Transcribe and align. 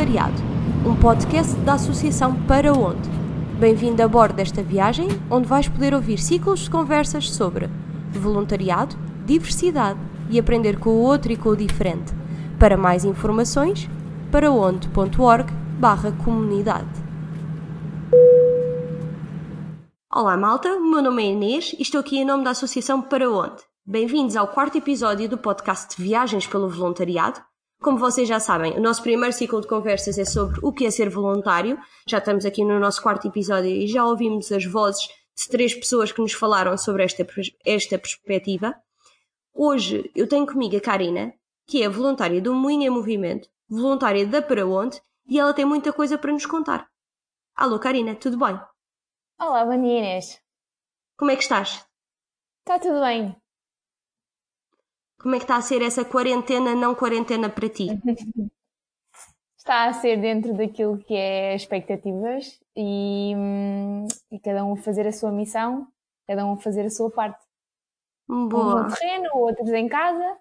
Voluntariado, 0.00 0.42
um 0.86 0.96
podcast 0.96 1.54
da 1.56 1.74
Associação 1.74 2.34
Para 2.46 2.72
Onde. 2.72 3.06
Bem-vindo 3.58 4.02
a 4.02 4.08
bordo 4.08 4.34
desta 4.34 4.62
viagem, 4.62 5.08
onde 5.30 5.46
vais 5.46 5.68
poder 5.68 5.92
ouvir 5.92 6.18
ciclos 6.18 6.60
de 6.60 6.70
conversas 6.70 7.30
sobre 7.30 7.68
voluntariado, 8.10 8.96
diversidade 9.26 10.00
e 10.30 10.38
aprender 10.38 10.78
com 10.78 10.88
o 10.88 11.02
outro 11.02 11.30
e 11.32 11.36
com 11.36 11.50
o 11.50 11.56
diferente. 11.56 12.14
Para 12.58 12.78
mais 12.78 13.04
informações, 13.04 13.90
paraonde.org 14.32 15.52
barra 15.78 16.12
comunidade. 16.24 16.88
Olá 20.10 20.34
malta, 20.34 20.76
o 20.76 20.90
meu 20.90 21.02
nome 21.02 21.24
é 21.24 21.26
Inês 21.26 21.74
e 21.78 21.82
estou 21.82 22.00
aqui 22.00 22.16
em 22.16 22.24
nome 22.24 22.42
da 22.42 22.52
Associação 22.52 23.02
Para 23.02 23.30
Onde. 23.30 23.62
Bem-vindos 23.84 24.34
ao 24.34 24.48
quarto 24.48 24.78
episódio 24.78 25.28
do 25.28 25.36
podcast 25.36 26.00
Viagens 26.00 26.46
pelo 26.46 26.70
Voluntariado, 26.70 27.42
como 27.80 27.98
vocês 27.98 28.28
já 28.28 28.38
sabem, 28.38 28.76
o 28.76 28.80
nosso 28.80 29.02
primeiro 29.02 29.34
ciclo 29.34 29.60
de 29.60 29.66
conversas 29.66 30.18
é 30.18 30.24
sobre 30.24 30.60
o 30.62 30.70
que 30.72 30.84
é 30.84 30.90
ser 30.90 31.08
voluntário. 31.08 31.78
Já 32.06 32.18
estamos 32.18 32.44
aqui 32.44 32.62
no 32.62 32.78
nosso 32.78 33.02
quarto 33.02 33.26
episódio 33.26 33.70
e 33.70 33.86
já 33.86 34.04
ouvimos 34.04 34.52
as 34.52 34.64
vozes 34.66 35.08
de 35.34 35.48
três 35.48 35.74
pessoas 35.74 36.12
que 36.12 36.20
nos 36.20 36.34
falaram 36.34 36.76
sobre 36.76 37.04
esta, 37.04 37.26
esta 37.64 37.98
perspectiva. 37.98 38.74
Hoje 39.54 40.10
eu 40.14 40.28
tenho 40.28 40.46
comigo 40.46 40.76
a 40.76 40.80
Karina, 40.80 41.32
que 41.66 41.82
é 41.82 41.88
voluntária 41.88 42.40
do 42.40 42.54
Moinho 42.54 42.82
em 42.82 42.90
Movimento, 42.90 43.48
voluntária 43.68 44.26
da 44.26 44.42
Para 44.42 44.66
Onde, 44.66 45.00
e 45.26 45.38
ela 45.40 45.54
tem 45.54 45.64
muita 45.64 45.92
coisa 45.92 46.18
para 46.18 46.32
nos 46.32 46.44
contar. 46.44 46.86
Alô, 47.54 47.78
Karina, 47.78 48.14
tudo 48.14 48.38
bem? 48.38 48.60
Olá, 49.40 49.64
bom 49.64 49.80
dia, 49.80 49.98
Inês. 49.98 50.38
Como 51.16 51.30
é 51.30 51.36
que 51.36 51.42
estás? 51.42 51.86
Está 52.60 52.78
tudo 52.78 53.00
bem. 53.00 53.39
Como 55.20 55.34
é 55.34 55.38
que 55.38 55.44
está 55.44 55.56
a 55.56 55.62
ser 55.62 55.82
essa 55.82 56.04
quarentena, 56.04 56.74
não 56.74 56.94
quarentena 56.94 57.50
para 57.50 57.68
ti? 57.68 57.88
Está 59.56 59.84
a 59.84 59.92
ser 59.92 60.16
dentro 60.16 60.54
daquilo 60.56 60.96
que 60.98 61.14
é 61.14 61.54
expectativas 61.54 62.58
e, 62.74 63.34
e 64.32 64.38
cada 64.40 64.64
um 64.64 64.72
a 64.72 64.76
fazer 64.76 65.06
a 65.06 65.12
sua 65.12 65.30
missão, 65.30 65.86
cada 66.26 66.46
um 66.46 66.54
a 66.54 66.56
fazer 66.56 66.86
a 66.86 66.90
sua 66.90 67.10
parte. 67.10 67.38
Boa. 68.26 68.86
Uns 68.86 68.92
no 68.92 68.96
terreno, 68.96 69.28
outros 69.34 69.68
em 69.68 69.88
casa. 69.88 70.36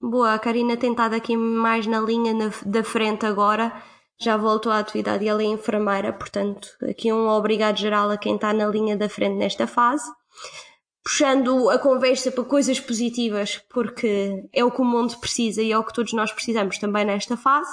Boa, 0.00 0.34
a 0.34 0.38
Karina 0.38 0.76
tem 0.76 0.90
estado 0.90 1.14
aqui 1.14 1.36
mais 1.36 1.86
na 1.86 2.00
linha 2.00 2.34
na, 2.34 2.50
da 2.66 2.82
frente 2.82 3.24
agora, 3.24 3.72
já 4.20 4.36
voltou 4.36 4.72
à 4.72 4.80
atividade 4.80 5.24
e 5.24 5.28
ela 5.28 5.42
é 5.42 5.46
enfermeira, 5.46 6.12
portanto, 6.12 6.76
aqui 6.90 7.12
um 7.12 7.28
obrigado 7.28 7.76
geral 7.76 8.10
a 8.10 8.18
quem 8.18 8.34
está 8.34 8.52
na 8.52 8.66
linha 8.66 8.96
da 8.96 9.08
frente 9.08 9.36
nesta 9.36 9.64
fase 9.68 10.10
puxando 11.02 11.68
a 11.68 11.78
conversa 11.78 12.30
para 12.30 12.44
coisas 12.44 12.78
positivas, 12.78 13.58
porque 13.70 14.48
é 14.52 14.64
o 14.64 14.70
que 14.70 14.80
o 14.80 14.84
mundo 14.84 15.18
precisa 15.18 15.62
e 15.62 15.72
é 15.72 15.78
o 15.78 15.84
que 15.84 15.92
todos 15.92 16.12
nós 16.12 16.32
precisamos 16.32 16.78
também 16.78 17.04
nesta 17.04 17.36
fase. 17.36 17.72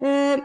Uh, 0.00 0.42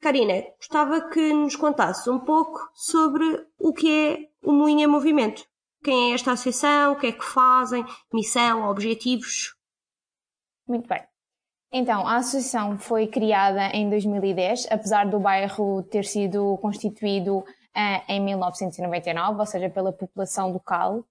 Karina, 0.00 0.44
gostava 0.56 1.08
que 1.08 1.32
nos 1.32 1.56
contasse 1.56 2.08
um 2.08 2.20
pouco 2.20 2.60
sobre 2.74 3.24
o 3.58 3.72
que 3.72 3.90
é 3.90 4.18
o 4.42 4.52
Moinho 4.52 4.84
em 4.84 4.86
Movimento. 4.86 5.44
Quem 5.82 6.12
é 6.12 6.14
esta 6.14 6.32
associação, 6.32 6.92
o 6.92 6.96
que 6.96 7.08
é 7.08 7.12
que 7.12 7.24
fazem, 7.24 7.84
missão, 8.12 8.68
objetivos? 8.68 9.54
Muito 10.66 10.88
bem. 10.88 11.02
Então, 11.72 12.06
a 12.06 12.16
associação 12.16 12.78
foi 12.78 13.06
criada 13.06 13.66
em 13.74 13.90
2010, 13.90 14.68
apesar 14.70 15.06
do 15.06 15.20
bairro 15.20 15.82
ter 15.82 16.04
sido 16.04 16.56
constituído 16.58 17.38
uh, 17.38 17.44
em 18.08 18.20
1999, 18.20 19.40
ou 19.40 19.46
seja, 19.46 19.68
pela 19.68 19.92
população 19.92 20.52
local. 20.52 21.04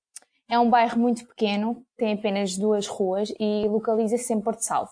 É 0.49 0.57
um 0.57 0.69
bairro 0.69 0.97
muito 0.97 1.27
pequeno, 1.27 1.85
tem 1.97 2.13
apenas 2.13 2.57
duas 2.57 2.87
ruas 2.87 3.33
e 3.37 3.67
localiza-se 3.67 4.33
em 4.33 4.39
Porto 4.39 4.61
Salvo. 4.61 4.91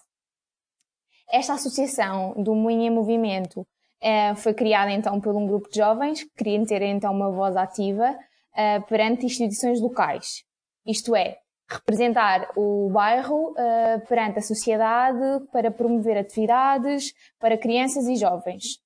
Esta 1.32 1.54
associação 1.54 2.34
do 2.44 2.54
Moinho 2.54 2.84
em 2.84 2.90
Movimento 2.90 3.66
é, 4.02 4.36
foi 4.36 4.54
criada 4.54 4.92
então 4.92 5.20
por 5.22 5.34
um 5.34 5.48
grupo 5.48 5.70
de 5.70 5.78
jovens 5.78 6.24
que 6.24 6.30
queriam 6.44 6.66
ter 6.66 6.82
então 6.82 7.14
uma 7.14 7.32
voz 7.32 7.56
ativa 7.56 8.18
é, 8.54 8.82
perante 8.82 9.26
instituições 9.26 9.80
locais. 9.80 10.44
Isto 10.86 11.16
é, 11.16 11.38
representar 11.70 12.52
o 12.58 12.90
bairro 12.92 13.56
é, 13.58 14.00
perante 14.00 14.40
a 14.40 14.42
sociedade 14.42 15.46
para 15.54 15.72
promover 15.72 16.18
atividades 16.18 17.14
para 17.40 17.58
crianças 17.58 18.08
e 18.08 18.18
jovens. 18.18 18.80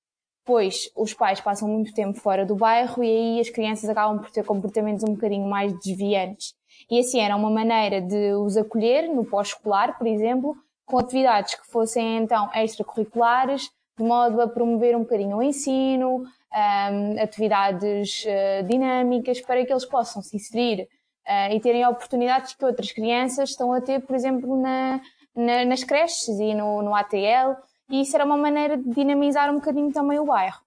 Pois 0.46 0.92
os 0.96 1.16
pais 1.16 1.42
passam 1.42 1.68
muito 1.68 1.94
tempo 1.94 2.20
fora 2.20 2.46
do 2.46 2.56
bairro 2.56 3.04
e 3.04 3.08
aí 3.08 3.40
as 3.40 3.50
crianças 3.50 3.90
acabam 3.90 4.20
por 4.20 4.30
ter 4.30 4.46
comportamentos 4.46 5.04
um 5.04 5.14
bocadinho 5.14 5.48
mais 5.48 5.74
desviantes 5.80 6.59
e 6.90 7.00
assim 7.00 7.20
era 7.20 7.36
uma 7.36 7.50
maneira 7.50 8.02
de 8.02 8.34
os 8.34 8.58
acolher 8.58 9.08
no 9.08 9.24
pós-escolar, 9.24 9.98
por 9.98 10.08
exemplo, 10.08 10.56
com 10.86 10.98
atividades 10.98 11.56
que 11.56 11.68
fossem 11.68 12.18
então 12.18 12.50
extracurriculares, 12.56 13.70
de 13.98 14.04
modo 14.04 14.42
a 14.42 14.48
promover 14.48 14.96
um 14.96 15.02
bocadinho 15.02 15.38
o 15.38 15.44
ensino, 15.44 16.24
um, 16.24 17.22
atividades 17.22 18.26
uh, 18.26 18.68
dinâmicas 18.68 19.40
para 19.42 19.64
que 19.66 19.72
eles 19.72 19.86
possam 19.86 20.22
se 20.22 20.36
inserir 20.36 20.88
uh, 21.28 21.54
e 21.54 21.60
terem 21.60 21.86
oportunidades 21.86 22.56
que 22.56 22.66
outras 22.66 22.92
crianças 22.92 23.52
estão 23.52 23.72
a 23.72 23.82
ter, 23.82 24.02
por 24.02 24.16
exemplo, 24.16 24.60
na, 24.60 25.00
na, 25.36 25.66
nas 25.66 25.84
creches 25.84 26.28
e 26.28 26.56
no, 26.56 26.82
no 26.82 26.96
ATL, 26.96 27.56
e 27.92 28.02
isso 28.02 28.16
era 28.16 28.26
uma 28.26 28.38
maneira 28.38 28.78
de 28.78 28.90
dinamizar 28.90 29.52
um 29.52 29.56
bocadinho 29.56 29.92
também 29.92 30.20
o 30.20 30.26
bairro. 30.26 30.62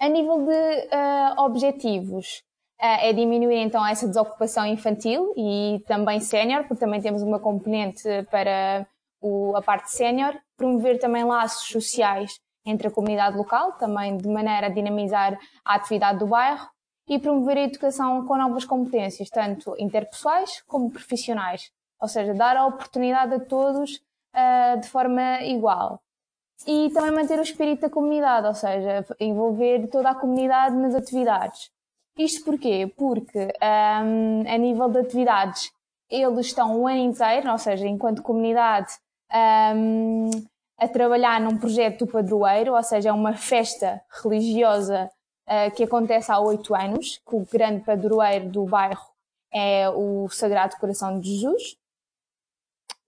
A 0.00 0.08
nível 0.08 0.44
de 0.44 0.50
uh, 0.50 1.42
objetivos, 1.42 2.42
é 2.78 3.12
diminuir 3.12 3.58
então 3.58 3.86
essa 3.86 4.06
desocupação 4.06 4.66
infantil 4.66 5.32
e 5.36 5.82
também 5.86 6.20
sénior, 6.20 6.64
porque 6.64 6.80
também 6.80 7.00
temos 7.00 7.22
uma 7.22 7.38
componente 7.38 8.02
para 8.30 8.86
o, 9.20 9.56
a 9.56 9.62
parte 9.62 9.90
sénior, 9.90 10.34
promover 10.56 10.98
também 10.98 11.24
laços 11.24 11.68
sociais 11.68 12.38
entre 12.64 12.88
a 12.88 12.90
comunidade 12.90 13.36
local, 13.36 13.72
também 13.72 14.16
de 14.16 14.28
maneira 14.28 14.66
a 14.66 14.70
dinamizar 14.70 15.38
a 15.64 15.74
atividade 15.76 16.18
do 16.18 16.26
bairro 16.26 16.68
e 17.08 17.18
promover 17.18 17.56
a 17.56 17.62
educação 17.62 18.26
com 18.26 18.36
novas 18.36 18.64
competências, 18.64 19.30
tanto 19.30 19.74
interpessoais 19.78 20.60
como 20.66 20.90
profissionais, 20.90 21.70
ou 22.00 22.08
seja, 22.08 22.34
dar 22.34 22.56
a 22.56 22.66
oportunidade 22.66 23.34
a 23.34 23.40
todos 23.40 23.94
uh, 24.34 24.80
de 24.80 24.88
forma 24.88 25.42
igual. 25.42 26.00
E 26.66 26.90
também 26.90 27.12
manter 27.12 27.38
o 27.38 27.42
espírito 27.42 27.82
da 27.82 27.90
comunidade, 27.90 28.46
ou 28.46 28.54
seja, 28.54 29.06
envolver 29.20 29.86
toda 29.88 30.10
a 30.10 30.14
comunidade 30.14 30.74
nas 30.74 30.94
atividades. 30.94 31.70
Isto 32.18 32.44
porquê? 32.44 32.90
Porque 32.96 33.52
um, 33.62 34.40
a 34.48 34.56
nível 34.56 34.88
de 34.88 35.00
atividades 35.00 35.70
eles 36.08 36.46
estão 36.46 36.80
o 36.80 36.86
ano 36.86 36.98
inteiro, 36.98 37.50
ou 37.50 37.58
seja, 37.58 37.86
enquanto 37.86 38.22
comunidade, 38.22 38.92
um, 39.74 40.30
a 40.78 40.88
trabalhar 40.88 41.40
num 41.40 41.58
projeto 41.58 42.04
do 42.04 42.12
padroeiro, 42.12 42.74
ou 42.74 42.82
seja, 42.82 43.08
é 43.08 43.12
uma 43.12 43.34
festa 43.34 44.00
religiosa 44.22 45.10
uh, 45.48 45.74
que 45.74 45.84
acontece 45.84 46.30
há 46.30 46.38
oito 46.38 46.74
anos, 46.74 47.20
que 47.28 47.34
o 47.34 47.46
grande 47.50 47.84
padroeiro 47.84 48.48
do 48.50 48.64
bairro 48.64 49.06
é 49.52 49.88
o 49.90 50.28
Sagrado 50.28 50.76
Coração 50.76 51.18
de 51.18 51.28
Jesus. 51.34 51.76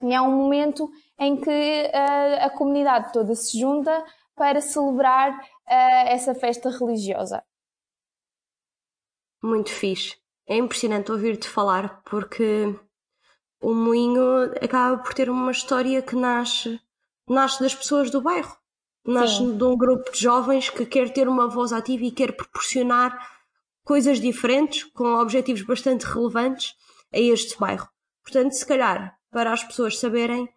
E 0.03 0.15
é 0.15 0.21
um 0.21 0.31
momento 0.31 0.91
em 1.19 1.37
que 1.37 1.51
uh, 1.51 2.45
a 2.45 2.51
comunidade 2.51 3.13
toda 3.13 3.35
se 3.35 3.59
junta 3.59 4.05
para 4.35 4.61
celebrar 4.61 5.31
uh, 5.31 6.09
essa 6.09 6.35
festa 6.35 6.71
religiosa. 6.71 7.43
Muito 9.43 9.71
fixe. 9.71 10.17
É 10.47 10.57
impressionante 10.57 11.13
ouvir-te 11.13 11.49
falar 11.49 12.03
porque 12.05 12.75
o 13.61 13.75
moinho 13.75 14.53
acaba 14.63 14.99
por 14.99 15.15
ter 15.15 15.29
uma 15.29 15.51
história 15.53 16.01
que 16.03 16.17
nasce, 16.17 16.81
nasce 17.29 17.61
das 17.61 17.75
pessoas 17.75 18.11
do 18.11 18.21
bairro. 18.21 18.57
Nasce 19.05 19.37
Sim. 19.37 19.57
de 19.57 19.65
um 19.65 19.77
grupo 19.77 20.11
de 20.13 20.21
jovens 20.21 20.71
que 20.71 20.85
quer 20.85 21.13
ter 21.13 21.29
uma 21.29 21.49
voz 21.49 21.73
ativa 21.73 22.05
e 22.05 22.11
quer 22.11 22.33
proporcionar 22.33 23.19
coisas 23.85 24.21
diferentes, 24.21 24.85
com 24.85 25.15
objetivos 25.15 25.63
bastante 25.63 26.05
relevantes 26.05 26.75
a 27.13 27.19
este 27.19 27.59
bairro. 27.59 27.89
Portanto, 28.23 28.53
se 28.53 28.67
calhar, 28.67 29.19
para 29.31 29.53
as 29.53 29.65
pessoas 29.65 29.99
saberem 29.99 30.49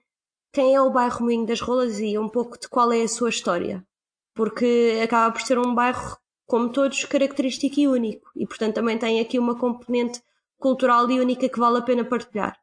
quem 0.52 0.76
é 0.76 0.82
o 0.82 0.92
bairro 0.92 1.24
Moinho 1.24 1.46
das 1.46 1.62
Rolas 1.62 2.00
e 2.00 2.18
um 2.18 2.28
pouco 2.28 2.60
de 2.60 2.68
qual 2.68 2.92
é 2.92 3.04
a 3.04 3.08
sua 3.08 3.30
história. 3.30 3.86
Porque 4.34 5.00
acaba 5.04 5.32
por 5.32 5.42
ser 5.42 5.58
um 5.58 5.74
bairro 5.74 6.18
como 6.52 6.70
todos, 6.70 7.06
característico 7.06 7.80
e 7.80 7.88
único. 7.88 8.30
E, 8.36 8.46
portanto, 8.46 8.76
também 8.76 8.98
tem 8.98 9.22
aqui 9.22 9.40
uma 9.40 9.58
componente 9.58 10.22
cultural 10.60 11.10
e 11.10 11.18
única 11.18 11.48
que 11.48 11.58
vale 11.58 11.78
a 11.78 11.82
pena 11.82 12.04
partilhar. 12.04 12.60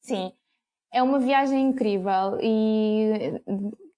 Sim, 0.00 0.32
é 0.90 1.02
uma 1.02 1.18
viagem 1.18 1.68
incrível 1.68 2.38
e 2.40 3.38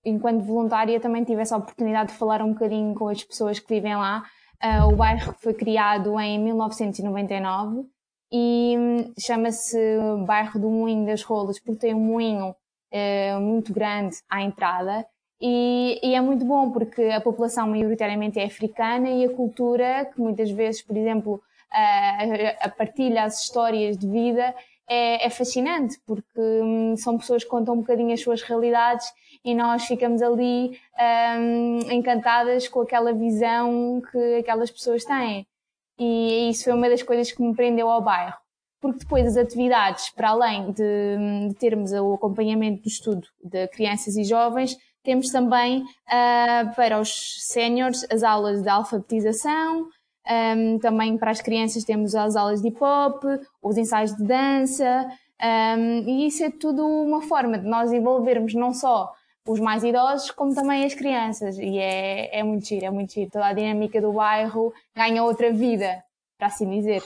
enquanto 0.05 0.43
voluntária 0.43 0.99
também 0.99 1.23
tive 1.23 1.41
essa 1.41 1.57
oportunidade 1.57 2.11
de 2.11 2.19
falar 2.19 2.43
um 2.43 2.53
bocadinho 2.53 2.93
com 2.97 3.07
as 3.09 3.23
pessoas 3.23 3.61
que 3.61 3.73
vivem 3.73 3.95
lá. 3.95 4.25
Uh, 4.61 4.93
o 4.93 4.97
bairro 4.97 5.33
foi 5.39 5.55
criado 5.55 6.19
em 6.19 6.37
1999 6.43 7.87
e 8.33 8.75
hum, 8.77 9.15
chama-se 9.21 9.79
Bairro 10.27 10.59
do 10.59 10.69
Moinho 10.69 11.07
das 11.07 11.23
Rolas 11.23 11.61
porque 11.61 11.79
tem 11.79 11.95
um 11.95 12.01
moinho 12.01 12.51
uh, 12.51 13.41
muito 13.41 13.73
grande 13.73 14.17
à 14.29 14.43
entrada 14.43 15.07
e, 15.41 16.01
e, 16.03 16.15
é 16.15 16.21
muito 16.21 16.45
bom 16.45 16.71
porque 16.71 17.03
a 17.03 17.21
população 17.21 17.69
maioritariamente 17.69 18.39
é 18.39 18.45
africana 18.45 19.09
e 19.09 19.25
a 19.25 19.31
cultura, 19.31 20.05
que 20.13 20.21
muitas 20.21 20.51
vezes, 20.51 20.83
por 20.83 20.97
exemplo, 20.97 21.41
a, 21.71 22.25
a 22.61 22.69
partilha 22.69 23.25
as 23.25 23.43
histórias 23.43 23.97
de 23.97 24.09
vida 24.09 24.55
é, 24.89 25.27
é 25.27 25.31
fascinante 25.31 25.99
porque 26.07 26.41
hum, 26.41 26.97
são 26.97 27.19
pessoas 27.19 27.45
que 27.45 27.51
contam 27.51 27.75
um 27.75 27.79
bocadinho 27.79 28.13
as 28.13 28.21
suas 28.21 28.43
realidades 28.43 29.07
e 29.45 29.55
nós 29.55 29.85
ficamos 29.85 30.23
ali 30.23 30.79
um, 31.39 31.79
encantadas 31.93 32.67
com 32.67 32.81
aquela 32.81 33.13
visão 33.13 34.01
que 34.11 34.37
aquelas 34.37 34.71
pessoas 34.71 35.05
têm. 35.05 35.47
E 35.99 36.51
isso 36.51 36.65
foi 36.65 36.73
uma 36.73 36.89
das 36.89 37.03
coisas 37.03 37.31
que 37.31 37.43
me 37.43 37.55
prendeu 37.55 37.89
ao 37.89 38.03
bairro. 38.03 38.37
Porque 38.81 39.01
depois 39.01 39.27
as 39.27 39.37
atividades, 39.37 40.11
para 40.11 40.31
além 40.31 40.71
de, 40.71 41.49
de 41.49 41.55
termos 41.57 41.93
o 41.93 42.15
acompanhamento 42.15 42.83
do 42.83 42.89
estudo 42.89 43.27
de 43.43 43.67
crianças 43.69 44.17
e 44.17 44.23
jovens, 44.23 44.77
temos 45.09 45.31
também 45.31 45.81
uh, 45.81 46.77
para 46.77 47.01
os 47.01 47.39
séniores 47.47 48.05
as 48.11 48.23
aulas 48.23 48.63
de 48.63 48.69
alfabetização, 48.69 49.89
um, 50.31 50.79
também 50.79 51.17
para 51.17 51.31
as 51.31 51.41
crianças 51.41 51.83
temos 51.83 52.15
as 52.15 52.37
aulas 52.37 52.61
de 52.61 52.69
hip 52.69 52.77
hop, 52.79 53.25
os 53.63 53.79
ensaios 53.79 54.15
de 54.15 54.23
dança, 54.23 55.09
um, 55.79 56.07
e 56.07 56.27
isso 56.27 56.45
é 56.45 56.51
tudo 56.51 56.87
uma 56.87 57.23
forma 57.23 57.59
de 57.59 57.67
nós 57.67 57.91
envolvermos 57.91 58.53
não 58.53 58.75
só 58.75 59.11
os 59.47 59.59
mais 59.59 59.83
idosos, 59.83 60.31
como 60.31 60.55
também 60.55 60.85
as 60.85 60.93
crianças. 60.93 61.57
E 61.57 61.79
é, 61.79 62.41
é 62.41 62.43
muito 62.43 62.67
giro, 62.67 62.85
é 62.85 62.91
muito 62.91 63.15
giro. 63.15 63.31
Toda 63.31 63.47
a 63.47 63.55
dinâmica 63.55 64.03
do 64.03 64.13
bairro 64.13 64.75
ganha 64.95 65.25
outra 65.25 65.51
vida, 65.51 66.05
para 66.37 66.49
assim 66.49 66.69
dizer. 66.69 67.03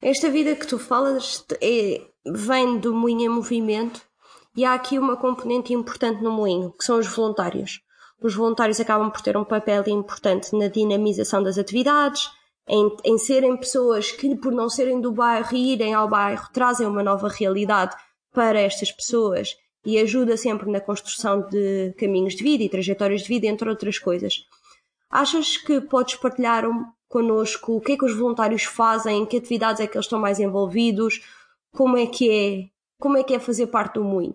Esta 0.00 0.30
vida 0.30 0.56
que 0.56 0.66
tu 0.66 0.78
falas 0.78 1.44
é, 1.60 2.00
vem 2.24 2.78
do 2.78 2.94
Moinho 2.94 3.26
em 3.26 3.28
Movimento 3.28 4.00
e 4.56 4.64
há 4.64 4.74
aqui 4.74 4.98
uma 4.98 5.16
componente 5.16 5.72
importante 5.72 6.22
no 6.22 6.30
Moinho, 6.30 6.72
que 6.72 6.84
são 6.84 6.98
os 6.98 7.06
voluntários 7.06 7.80
os 8.24 8.34
voluntários 8.34 8.80
acabam 8.80 9.10
por 9.10 9.20
ter 9.20 9.36
um 9.36 9.44
papel 9.44 9.84
importante 9.88 10.56
na 10.56 10.68
dinamização 10.68 11.42
das 11.42 11.58
atividades, 11.58 12.30
em, 12.66 12.96
em 13.04 13.18
serem 13.18 13.54
pessoas 13.54 14.10
que, 14.10 14.34
por 14.34 14.50
não 14.50 14.70
serem 14.70 14.98
do 14.98 15.12
bairro 15.12 15.54
e 15.54 15.74
irem 15.74 15.92
ao 15.92 16.08
bairro, 16.08 16.48
trazem 16.50 16.86
uma 16.86 17.02
nova 17.02 17.28
realidade 17.28 17.94
para 18.32 18.58
estas 18.58 18.90
pessoas 18.90 19.54
e 19.84 19.98
ajuda 19.98 20.38
sempre 20.38 20.70
na 20.70 20.80
construção 20.80 21.46
de 21.50 21.92
caminhos 21.98 22.34
de 22.34 22.42
vida 22.42 22.64
e 22.64 22.68
trajetórias 22.70 23.20
de 23.20 23.28
vida, 23.28 23.46
entre 23.46 23.68
outras 23.68 23.98
coisas. 23.98 24.46
Achas 25.10 25.58
que 25.58 25.82
podes 25.82 26.14
partilhar 26.14 26.66
um, 26.66 26.86
connosco 27.06 27.76
o 27.76 27.80
que 27.82 27.92
é 27.92 27.96
que 27.98 28.06
os 28.06 28.16
voluntários 28.16 28.64
fazem, 28.64 29.18
em 29.18 29.26
que 29.26 29.36
atividades 29.36 29.82
é 29.82 29.86
que 29.86 29.98
eles 29.98 30.06
estão 30.06 30.18
mais 30.18 30.40
envolvidos, 30.40 31.20
como 31.70 31.98
é 31.98 32.06
que 32.06 32.30
é, 32.30 32.70
como 32.98 33.18
é 33.18 33.22
que 33.22 33.34
é 33.34 33.38
fazer 33.38 33.66
parte 33.66 33.96
do 33.96 34.04
Moinho? 34.04 34.34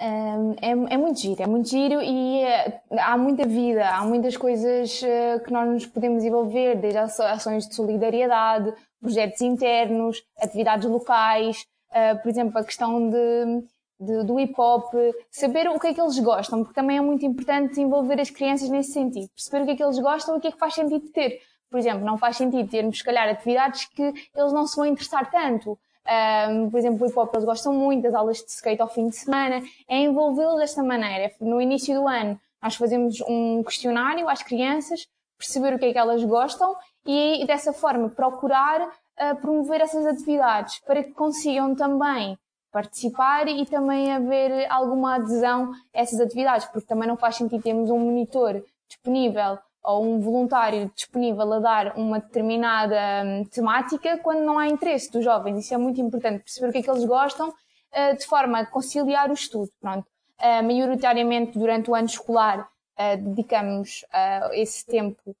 É, 0.00 0.70
é, 0.70 0.96
muito 0.96 1.20
giro, 1.20 1.42
é 1.42 1.46
muito 1.46 1.68
giro 1.68 2.00
e 2.00 2.42
é, 2.42 2.80
há 2.98 3.18
muita 3.18 3.46
vida, 3.46 3.86
há 3.86 4.02
muitas 4.02 4.34
coisas 4.34 5.02
uh, 5.02 5.44
que 5.44 5.52
nós 5.52 5.68
nos 5.68 5.86
podemos 5.86 6.24
envolver, 6.24 6.76
desde 6.76 6.98
ações 6.98 7.68
de 7.68 7.74
solidariedade, 7.74 8.72
projetos 8.98 9.42
internos, 9.42 10.22
atividades 10.40 10.88
locais, 10.88 11.66
uh, 11.90 12.20
por 12.22 12.30
exemplo, 12.30 12.58
a 12.58 12.64
questão 12.64 13.10
de, 13.10 13.62
de, 14.00 14.24
do 14.24 14.40
hip 14.40 14.54
hop, 14.56 14.94
saber 15.30 15.68
o 15.68 15.78
que 15.78 15.88
é 15.88 15.94
que 15.94 16.00
eles 16.00 16.18
gostam, 16.18 16.60
porque 16.64 16.74
também 16.74 16.96
é 16.96 17.00
muito 17.02 17.26
importante 17.26 17.78
envolver 17.78 18.18
as 18.18 18.30
crianças 18.30 18.70
nesse 18.70 18.92
sentido, 18.92 19.28
perceber 19.34 19.62
o 19.62 19.66
que 19.66 19.72
é 19.72 19.76
que 19.76 19.84
eles 19.84 19.98
gostam 19.98 20.34
e 20.34 20.38
o 20.38 20.40
que 20.40 20.48
é 20.48 20.52
que 20.52 20.58
faz 20.58 20.72
sentido 20.72 21.06
ter. 21.10 21.40
Por 21.70 21.78
exemplo, 21.78 22.04
não 22.06 22.16
faz 22.16 22.38
sentido 22.38 22.68
termos, 22.70 22.98
se 22.98 23.04
calhar, 23.04 23.28
atividades 23.28 23.84
que 23.84 24.02
eles 24.02 24.52
não 24.52 24.66
se 24.66 24.76
vão 24.76 24.86
interessar 24.86 25.30
tanto. 25.30 25.78
Um, 26.06 26.70
por 26.70 26.78
exemplo, 26.78 27.06
o 27.06 27.08
hip 27.08 27.18
hop 27.18 27.34
eles 27.34 27.44
gostam 27.44 27.72
muito 27.72 28.02
das 28.02 28.14
aulas 28.14 28.38
de 28.38 28.50
skate 28.50 28.80
ao 28.80 28.88
fim 28.88 29.08
de 29.08 29.16
semana, 29.16 29.62
é 29.88 29.98
envolvê-los 29.98 30.58
desta 30.58 30.82
maneira. 30.82 31.30
No 31.40 31.60
início 31.60 31.94
do 31.94 32.08
ano, 32.08 32.38
nós 32.62 32.74
fazemos 32.74 33.20
um 33.22 33.62
questionário 33.62 34.28
às 34.28 34.42
crianças, 34.42 35.06
perceber 35.38 35.74
o 35.74 35.78
que 35.78 35.86
é 35.86 35.92
que 35.92 35.98
elas 35.98 36.22
gostam 36.24 36.74
e, 37.06 37.44
dessa 37.46 37.72
forma, 37.72 38.08
procurar 38.10 38.80
uh, 38.82 39.36
promover 39.40 39.80
essas 39.80 40.04
atividades 40.06 40.80
para 40.80 41.02
que 41.02 41.12
consigam 41.12 41.74
também 41.74 42.36
participar 42.72 43.48
e 43.48 43.66
também 43.66 44.12
haver 44.12 44.70
alguma 44.70 45.16
adesão 45.16 45.72
a 45.94 46.00
essas 46.00 46.20
atividades, 46.20 46.66
porque 46.66 46.86
também 46.86 47.08
não 47.08 47.16
faz 47.16 47.36
sentido 47.36 47.62
termos 47.62 47.90
um 47.90 47.98
monitor 47.98 48.62
disponível 48.88 49.58
ou 49.82 50.04
um 50.04 50.20
voluntário 50.20 50.90
disponível 50.94 51.52
a 51.54 51.58
dar 51.58 51.96
uma 51.96 52.20
determinada 52.20 52.96
hum, 53.24 53.44
temática 53.44 54.18
quando 54.18 54.40
não 54.40 54.58
há 54.58 54.68
interesse 54.68 55.10
dos 55.10 55.24
jovens. 55.24 55.58
Isso 55.58 55.74
é 55.74 55.78
muito 55.78 56.00
importante, 56.00 56.44
perceber 56.44 56.68
o 56.68 56.72
que 56.72 56.78
é 56.78 56.82
que 56.82 56.90
eles 56.90 57.04
gostam 57.04 57.48
uh, 57.48 58.16
de 58.16 58.26
forma 58.26 58.60
a 58.60 58.66
conciliar 58.66 59.30
o 59.30 59.34
estudo. 59.34 59.70
Pronto. 59.80 60.06
Uh, 60.38 60.62
maioritariamente 60.64 61.58
durante 61.58 61.90
o 61.90 61.94
ano 61.94 62.06
escolar 62.06 62.60
uh, 62.60 63.16
dedicamos 63.16 64.04
esse 64.52 64.86
tempo 64.86 65.34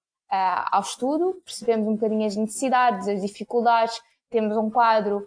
ao 0.70 0.80
estudo, 0.82 1.42
percebemos 1.44 1.88
um 1.88 1.94
bocadinho 1.94 2.24
as 2.24 2.36
necessidades, 2.36 3.08
as 3.08 3.20
dificuldades, 3.20 4.00
temos 4.30 4.56
um 4.56 4.70
quadro 4.70 5.26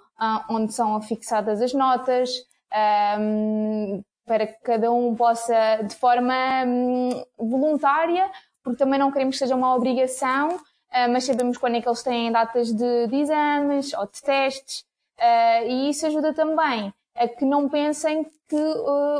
onde 0.50 0.72
são 0.72 1.02
fixadas 1.02 1.62
as 1.62 1.74
notas, 1.74 2.30
um, 3.20 4.02
para 4.26 4.48
que 4.48 4.62
cada 4.62 4.92
um 4.92 5.16
possa, 5.16 5.82
de 5.84 5.96
forma 5.96 6.34
um, 6.66 7.24
voluntária, 7.38 8.30
porque 8.64 8.78
também 8.78 9.00
não 9.00 9.12
queremos 9.12 9.36
que 9.36 9.40
seja 9.40 9.56
uma 9.56 9.76
obrigação, 9.76 10.56
uh, 10.56 11.12
mas 11.12 11.26
sabemos 11.26 11.58
quando 11.58 11.76
é 11.76 11.82
que 11.82 11.88
eles 11.88 12.04
têm 12.04 12.32
datas 12.32 12.72
de, 12.72 13.08
de 13.08 13.16
exames 13.16 13.94
ou 13.94 14.06
de 14.06 14.22
testes, 14.22 14.86
uh, 15.20 15.68
e 15.68 15.90
isso 15.90 16.06
ajuda 16.08 16.34
também 16.34 16.94
a 17.16 17.28
que 17.28 17.46
não 17.46 17.70
pensem 17.70 18.26
que 18.48 18.58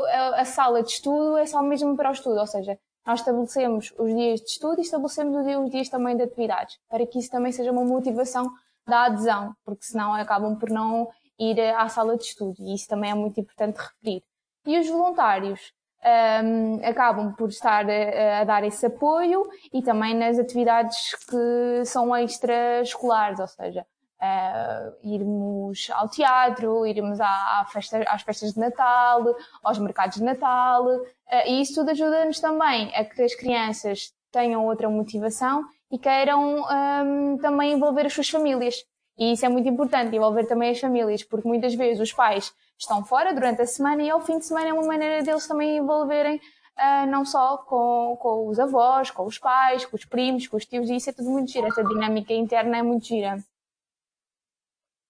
a, 0.08 0.40
a, 0.40 0.44
sala 0.44 0.82
de 0.82 0.90
estudo 0.90 1.36
é 1.36 1.46
só 1.46 1.62
mesmo 1.62 1.96
para 1.96 2.10
o 2.10 2.12
estudo, 2.12 2.38
ou 2.40 2.46
seja, 2.46 2.78
nós 3.06 3.20
estabelecemos 3.20 3.92
os 3.98 4.14
dias 4.14 4.40
de 4.40 4.46
estudo 4.46 4.78
e 4.78 4.82
estabelecemos 4.82 5.46
os 5.46 5.70
dias 5.70 5.88
também 5.88 6.16
de 6.16 6.22
atividades, 6.22 6.78
para 6.88 7.06
que 7.06 7.18
isso 7.18 7.30
também 7.30 7.52
seja 7.52 7.70
uma 7.70 7.84
motivação 7.84 8.50
da 8.86 9.04
adesão, 9.04 9.54
porque 9.64 9.84
senão 9.84 10.14
acabam 10.14 10.56
por 10.56 10.70
não 10.70 11.08
ir 11.38 11.60
à 11.60 11.88
sala 11.88 12.16
de 12.16 12.24
estudo, 12.24 12.56
e 12.60 12.74
isso 12.74 12.88
também 12.88 13.10
é 13.10 13.14
muito 13.14 13.38
importante 13.40 13.76
referir. 13.76 14.22
E 14.66 14.78
os 14.78 14.88
voluntários? 14.88 15.72
Um, 16.04 16.80
acabam 16.84 17.32
por 17.32 17.48
estar 17.48 17.86
a, 17.88 18.40
a, 18.40 18.44
dar 18.44 18.64
esse 18.64 18.86
apoio 18.86 19.48
e 19.72 19.82
também 19.82 20.14
nas 20.14 20.38
atividades 20.38 21.14
que 21.28 21.84
são 21.84 22.14
extraescolares, 22.16 23.40
ou 23.40 23.48
seja, 23.48 23.86
uh, 24.20 24.94
irmos 25.02 25.88
ao 25.92 26.08
teatro, 26.08 26.86
irmos 26.86 27.20
à, 27.20 27.60
à 27.60 27.66
festa, 27.72 28.04
às 28.06 28.22
festas 28.22 28.52
de 28.52 28.60
Natal, 28.60 29.34
aos 29.62 29.78
mercados 29.78 30.16
de 30.18 30.24
Natal, 30.24 30.84
uh, 30.86 31.02
e 31.46 31.60
isso 31.62 31.74
tudo 31.74 31.90
ajuda-nos 31.90 32.38
também 32.38 32.94
a 32.94 33.04
que 33.04 33.22
as 33.22 33.34
crianças 33.34 34.12
tenham 34.30 34.66
outra 34.66 34.90
motivação 34.90 35.64
e 35.90 35.98
queiram 35.98 36.64
um, 36.64 37.38
também 37.38 37.72
envolver 37.72 38.06
as 38.06 38.12
suas 38.12 38.28
famílias. 38.28 38.74
E 39.16 39.32
isso 39.32 39.46
é 39.46 39.48
muito 39.48 39.68
importante, 39.68 40.16
envolver 40.16 40.44
também 40.46 40.70
as 40.70 40.80
famílias, 40.80 41.22
porque 41.22 41.46
muitas 41.46 41.72
vezes 41.74 42.00
os 42.00 42.12
pais 42.12 42.52
estão 42.78 43.04
fora 43.04 43.32
durante 43.32 43.62
a 43.62 43.66
semana 43.66 44.02
e 44.02 44.10
ao 44.10 44.20
fim 44.20 44.38
de 44.38 44.46
semana 44.46 44.68
é 44.68 44.72
uma 44.72 44.86
maneira 44.86 45.22
deles 45.22 45.46
também 45.46 45.78
envolverem 45.78 46.36
uh, 46.36 47.06
não 47.08 47.24
só 47.24 47.58
com, 47.58 48.16
com 48.20 48.48
os 48.48 48.58
avós, 48.58 49.10
com 49.10 49.24
os 49.24 49.38
pais, 49.38 49.84
com 49.84 49.96
os 49.96 50.04
primos, 50.04 50.46
com 50.46 50.56
os 50.56 50.66
tios, 50.66 50.90
e 50.90 50.96
isso 50.96 51.10
é 51.10 51.12
tudo 51.12 51.30
muito 51.30 51.50
gira. 51.50 51.68
Essa 51.68 51.84
dinâmica 51.84 52.32
interna 52.32 52.78
é 52.78 52.82
muito 52.82 53.06
gira. 53.06 53.38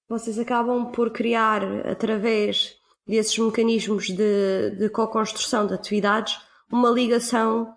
Vocês 0.08 0.38
acabam 0.38 0.92
por 0.92 1.10
criar, 1.10 1.62
através 1.86 2.76
desses 3.06 3.36
mecanismos 3.38 4.06
de, 4.06 4.70
de 4.78 4.88
co-construção 4.90 5.66
de 5.66 5.74
atividades, 5.74 6.40
uma 6.70 6.90
ligação 6.90 7.74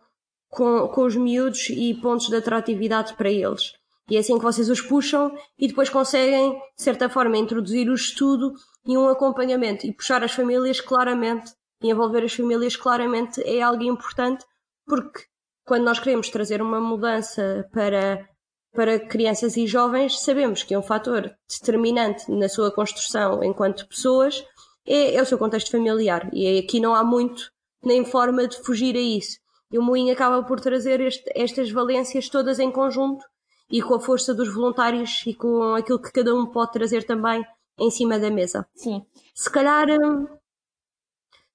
com, 0.49 0.87
com 0.87 1.01
os 1.05 1.15
miúdos 1.15 1.69
e 1.69 1.93
pontos 1.95 2.27
de 2.27 2.35
atratividade 2.35 3.13
para 3.13 3.29
eles. 3.29 3.73
E 4.09 4.15
é 4.15 4.19
assim 4.19 4.37
que 4.37 4.43
vocês 4.43 4.69
os 4.69 4.81
puxam 4.81 5.35
e 5.59 5.67
depois 5.67 5.89
conseguem, 5.89 6.53
de 6.53 6.83
certa 6.83 7.09
forma, 7.09 7.37
introduzir 7.37 7.89
o 7.89 7.93
estudo 7.93 8.53
e 8.85 8.97
um 8.97 9.09
acompanhamento. 9.09 9.85
E 9.85 9.93
puxar 9.93 10.23
as 10.23 10.31
famílias 10.31 10.79
claramente, 10.79 11.51
e 11.83 11.91
envolver 11.91 12.23
as 12.23 12.33
famílias 12.33 12.75
claramente 12.75 13.41
é 13.43 13.61
algo 13.61 13.83
importante, 13.83 14.45
porque 14.85 15.23
quando 15.65 15.83
nós 15.83 15.99
queremos 15.99 16.29
trazer 16.29 16.61
uma 16.61 16.79
mudança 16.79 17.67
para, 17.73 18.25
para 18.73 18.99
crianças 18.99 19.57
e 19.57 19.67
jovens, 19.67 20.19
sabemos 20.21 20.63
que 20.63 20.73
é 20.73 20.79
um 20.79 20.83
fator 20.83 21.35
determinante 21.49 22.31
na 22.31 22.47
sua 22.47 22.71
construção 22.71 23.43
enquanto 23.43 23.87
pessoas 23.87 24.43
é, 24.85 25.15
é 25.15 25.21
o 25.21 25.25
seu 25.25 25.37
contexto 25.37 25.69
familiar. 25.69 26.29
E 26.33 26.59
aqui 26.59 26.79
não 26.79 26.95
há 26.95 27.03
muito 27.03 27.51
nem 27.83 28.05
forma 28.05 28.47
de 28.47 28.57
fugir 28.63 28.95
a 28.95 28.99
isso. 28.99 29.37
E 29.69 29.77
o 29.77 29.83
Moinho 29.83 30.13
acaba 30.13 30.41
por 30.43 30.61
trazer 30.61 31.01
este, 31.01 31.29
estas 31.35 31.69
valências 31.69 32.29
todas 32.29 32.57
em 32.57 32.71
conjunto 32.71 33.25
e 33.69 33.81
com 33.81 33.95
a 33.95 33.99
força 33.99 34.33
dos 34.33 34.53
voluntários 34.53 35.23
e 35.25 35.33
com 35.33 35.75
aquilo 35.75 36.01
que 36.01 36.11
cada 36.11 36.33
um 36.33 36.45
pode 36.45 36.71
trazer 36.71 37.03
também 37.03 37.45
em 37.77 37.91
cima 37.91 38.17
da 38.17 38.31
mesa. 38.31 38.67
Sim. 38.75 39.05
Se 39.33 39.49
calhar 39.49 39.87
hum, 39.89 40.27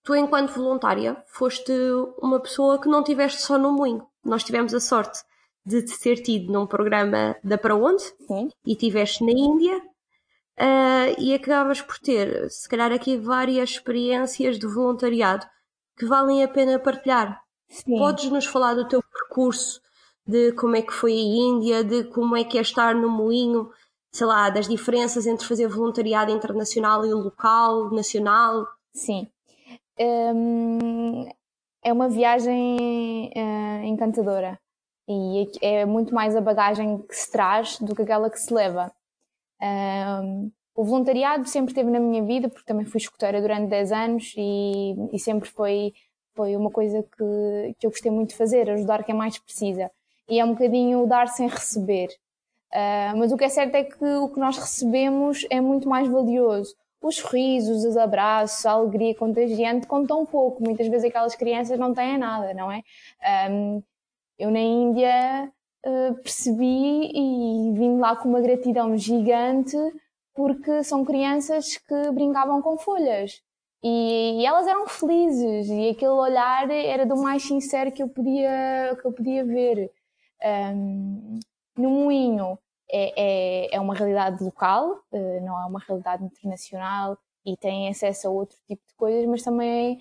tu, 0.03 0.15
enquanto 0.15 0.53
voluntária, 0.53 1.23
foste 1.27 1.73
uma 2.21 2.41
pessoa 2.41 2.81
que 2.81 2.89
não 2.89 3.03
tiveste 3.03 3.41
só 3.43 3.59
no 3.59 3.73
moinho. 3.73 4.07
Nós 4.25 4.45
tivemos 4.45 4.75
a 4.75 4.81
sorte 4.81 5.21
de 5.65 5.83
te 5.83 5.99
ter 5.99 6.17
tido 6.17 6.53
num 6.53 6.67
programa 6.67 7.37
da 7.43 7.57
Para 7.57 7.77
Onde 7.77 8.03
Sim. 8.03 8.51
e 8.67 8.77
tiveste 8.77 9.25
na 9.25 9.33
Índia 9.33 9.79
uh, 9.79 11.15
e 11.21 11.35
acabas 11.35 11.81
por 11.81 11.99
ter, 11.99 12.51
se 12.51 12.69
calhar, 12.69 12.93
aqui 12.93 13.17
várias 13.17 13.71
experiências 13.71 14.59
de 14.59 14.67
voluntariado 14.67 15.47
que 15.97 16.07
valem 16.07 16.43
a 16.43 16.49
pena 16.49 16.79
partilhar. 16.79 17.41
Sim. 17.69 17.97
Podes 17.97 18.31
nos 18.31 18.45
falar 18.45 18.75
do 18.75 18.87
teu 18.87 19.03
percurso 19.03 19.81
de 20.27 20.53
como 20.53 20.77
é 20.77 20.83
que 20.83 20.93
foi 20.93 21.13
a 21.13 21.17
Índia, 21.17 21.85
de 21.85 22.05
como 22.05 22.37
é 22.37 22.45
que 22.45 22.59
é 22.59 22.61
estar 22.61 22.95
no 22.95 23.09
moinho, 23.09 23.71
sei 24.13 24.27
lá, 24.27 24.51
das 24.51 24.69
diferenças 24.69 25.27
entre 25.27 25.47
fazer 25.47 25.69
voluntariado 25.69 26.31
internacional 26.31 27.05
e 27.05 27.13
local, 27.13 27.91
nacional? 27.91 28.67
Sim. 28.95 29.29
um, 29.99 31.29
é 31.85 31.93
uma 31.93 32.09
viagem 32.09 33.33
uh, 33.35 33.85
encantadora 33.85 34.59
e 35.09 35.51
é 35.61 35.85
muito 35.85 36.15
mais 36.15 36.37
a 36.37 36.41
bagagem 36.41 36.99
que 37.03 37.15
se 37.15 37.31
traz 37.31 37.79
do 37.79 37.95
que 37.95 38.03
aquela 38.03 38.31
que 38.31 38.39
se 38.39 38.53
leva. 38.55 38.93
Um, 39.61 40.51
o 40.75 40.85
voluntariado 40.85 41.47
sempre 41.49 41.73
esteve 41.73 41.91
na 41.91 42.01
minha 42.01 42.25
vida, 42.25 42.49
porque 42.49 42.67
também 42.67 42.87
fui 42.87 42.99
escuteira 42.99 43.41
durante 43.41 43.69
10 43.69 43.93
anos 43.93 44.35
e, 44.37 44.95
e 45.13 45.19
sempre 45.19 45.49
foi, 45.49 45.93
foi 46.35 46.57
uma 46.57 46.71
coisa 46.71 47.03
que, 47.03 47.75
que 47.79 47.87
eu 47.87 47.91
gostei 47.91 48.11
muito 48.11 48.31
de 48.31 48.37
fazer, 48.37 48.71
ajudar 48.71 49.05
quem 49.05 49.15
mais 49.15 49.39
precisa. 49.39 49.91
E 50.33 50.39
é 50.41 50.45
um 50.47 50.55
bocadinho 50.55 51.07
dar 51.07 51.29
sem 51.29 51.47
receber. 51.47 52.09
Uh, 52.73 53.19
mas 53.19 53.31
o 53.33 53.37
que 53.37 53.45
é 53.45 53.51
certo 53.51 53.75
é 53.75 53.85
que 53.85 54.03
o 54.03 54.31
que 54.31 54.41
nós 54.41 54.57
recebemos 54.57 55.47
é 55.51 55.61
muito 55.61 55.87
mais 55.87 56.09
valioso. 56.09 56.75
Os 57.03 57.17
sorrisos, 57.17 57.85
os 57.85 57.99
abraços, 57.99 58.65
a 58.65 58.71
alegria 58.71 59.15
contagiante 59.15 59.87
contam 59.87 60.25
pouco. 60.25 60.65
Muitas 60.65 60.89
vezes 60.89 61.05
aquelas 61.11 61.35
crianças 61.35 61.79
não 61.79 61.93
têm 61.93 62.17
nada, 62.17 62.55
não 62.55 62.73
é? 62.73 62.83
Um, 63.51 63.83
eu 64.39 64.51
na 64.51 64.59
Índia 64.59 65.53
uh, 65.85 66.15
percebi 66.15 67.11
e 67.15 67.73
vim 67.75 67.99
lá 67.99 68.17
com 68.17 68.31
uma 68.31 68.41
gratidão 68.41 68.97
gigante 68.97 69.77
porque 70.35 70.83
são 70.83 71.05
crianças 71.05 71.77
que 71.77 72.11
brincavam 72.11 72.63
com 72.63 72.79
folhas. 72.79 73.43
E, 73.83 74.41
e, 74.41 74.47
elas 74.47 74.67
eram 74.67 74.89
felizes 74.89 75.69
e 75.69 75.91
aquele 75.91 76.13
olhar 76.13 76.71
era 76.71 77.05
do 77.05 77.19
mais 77.19 77.43
sincero 77.43 77.93
que 77.93 78.03
eu 78.03 78.09
podia, 78.09 78.97
que 78.99 79.07
eu 79.07 79.13
podia 79.13 79.45
ver. 79.45 79.91
Um, 80.45 81.41
no 81.77 81.91
Moinho 81.91 82.59
é, 82.91 83.69
é, 83.71 83.77
é, 83.77 83.81
uma 83.81 83.95
realidade 83.95 84.43
local, 84.43 85.01
uh, 85.13 85.41
não 85.45 85.61
é 85.61 85.65
uma 85.65 85.81
realidade 85.81 86.25
internacional 86.25 87.17
e 87.45 87.57
tem 87.57 87.89
acesso 87.89 88.29
a 88.29 88.31
outro 88.31 88.57
tipo 88.67 88.83
de 88.87 88.95
coisas, 88.95 89.27
mas 89.27 89.43
também 89.43 89.99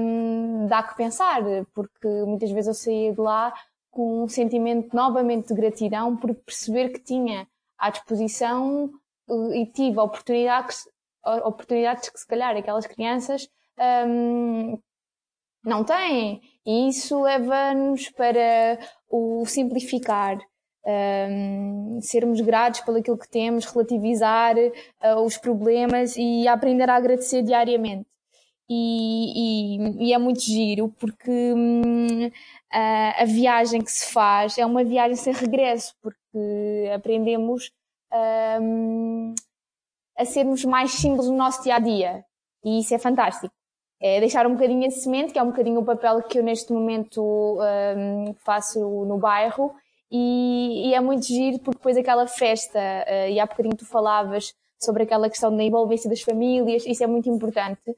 um, 0.00 0.66
dá 0.66 0.82
que 0.82 0.96
pensar, 0.96 1.42
porque 1.74 2.08
muitas 2.26 2.50
vezes 2.50 2.68
eu 2.68 2.74
saía 2.74 3.12
de 3.12 3.20
lá 3.20 3.52
com 3.90 4.24
um 4.24 4.28
sentimento 4.28 4.94
novamente 4.94 5.48
de 5.48 5.54
gratidão 5.54 6.16
por 6.16 6.34
perceber 6.34 6.90
que 6.90 7.00
tinha 7.00 7.46
à 7.78 7.90
disposição 7.90 8.90
e 9.54 9.66
tive 9.66 9.98
oportunidades, 9.98 10.88
oportunidades 11.44 12.08
que 12.08 12.18
se 12.18 12.26
calhar 12.26 12.56
aquelas 12.56 12.86
crianças 12.86 13.48
um, 14.06 14.78
não 15.64 15.84
têm. 15.84 16.40
E 16.68 16.88
isso 16.90 17.22
leva-nos 17.22 18.10
para 18.10 18.78
o 19.08 19.46
simplificar, 19.46 20.38
um, 21.30 21.98
sermos 22.02 22.42
gratos 22.42 22.80
pelo 22.80 22.98
aquilo 22.98 23.16
que 23.16 23.26
temos, 23.26 23.64
relativizar 23.64 24.54
uh, 24.54 25.24
os 25.24 25.38
problemas 25.38 26.14
e 26.18 26.46
aprender 26.46 26.90
a 26.90 26.96
agradecer 26.96 27.42
diariamente. 27.42 28.06
E, 28.68 29.78
e, 29.78 30.08
e 30.08 30.12
é 30.12 30.18
muito 30.18 30.42
giro 30.42 30.90
porque 31.00 31.54
hum, 31.56 32.30
a, 32.70 33.22
a, 33.22 33.24
viagem 33.24 33.80
que 33.80 33.90
se 33.90 34.12
faz 34.12 34.58
é 34.58 34.66
uma 34.66 34.84
viagem 34.84 35.16
sem 35.16 35.32
regresso, 35.32 35.94
porque 36.02 36.90
aprendemos 36.94 37.72
um, 38.60 39.34
a 40.18 40.24
sermos 40.26 40.66
mais 40.66 40.90
simples 40.92 41.28
no 41.28 41.36
nosso 41.36 41.62
dia 41.62 41.76
a 41.76 41.78
dia. 41.78 42.24
E 42.62 42.80
isso 42.80 42.94
é 42.94 42.98
fantástico. 42.98 43.57
É 44.00 44.20
deixar 44.20 44.46
um 44.46 44.54
bocadinho 44.54 44.86
a 44.86 44.90
semente, 44.90 45.32
que 45.32 45.38
é 45.38 45.42
um 45.42 45.50
bocadinho 45.50 45.80
o 45.80 45.84
papel 45.84 46.22
que 46.22 46.38
eu 46.38 46.42
neste 46.42 46.72
momento 46.72 47.20
um, 47.20 48.34
faço 48.44 48.78
no 48.80 49.18
bairro, 49.18 49.74
e, 50.10 50.88
e, 50.88 50.94
é 50.94 51.00
muito 51.00 51.26
giro 51.26 51.58
porque 51.58 51.76
depois 51.78 51.96
aquela 51.96 52.26
festa, 52.26 52.78
uh, 52.78 53.28
e 53.28 53.38
há 53.38 53.44
bocadinho 53.44 53.76
tu 53.76 53.84
falavas 53.84 54.54
sobre 54.78 55.02
aquela 55.02 55.28
questão 55.28 55.54
da 55.54 55.62
envolvência 55.62 56.08
das 56.08 56.22
famílias, 56.22 56.86
isso 56.86 57.04
é 57.04 57.06
muito 57.06 57.28
importante, 57.28 57.94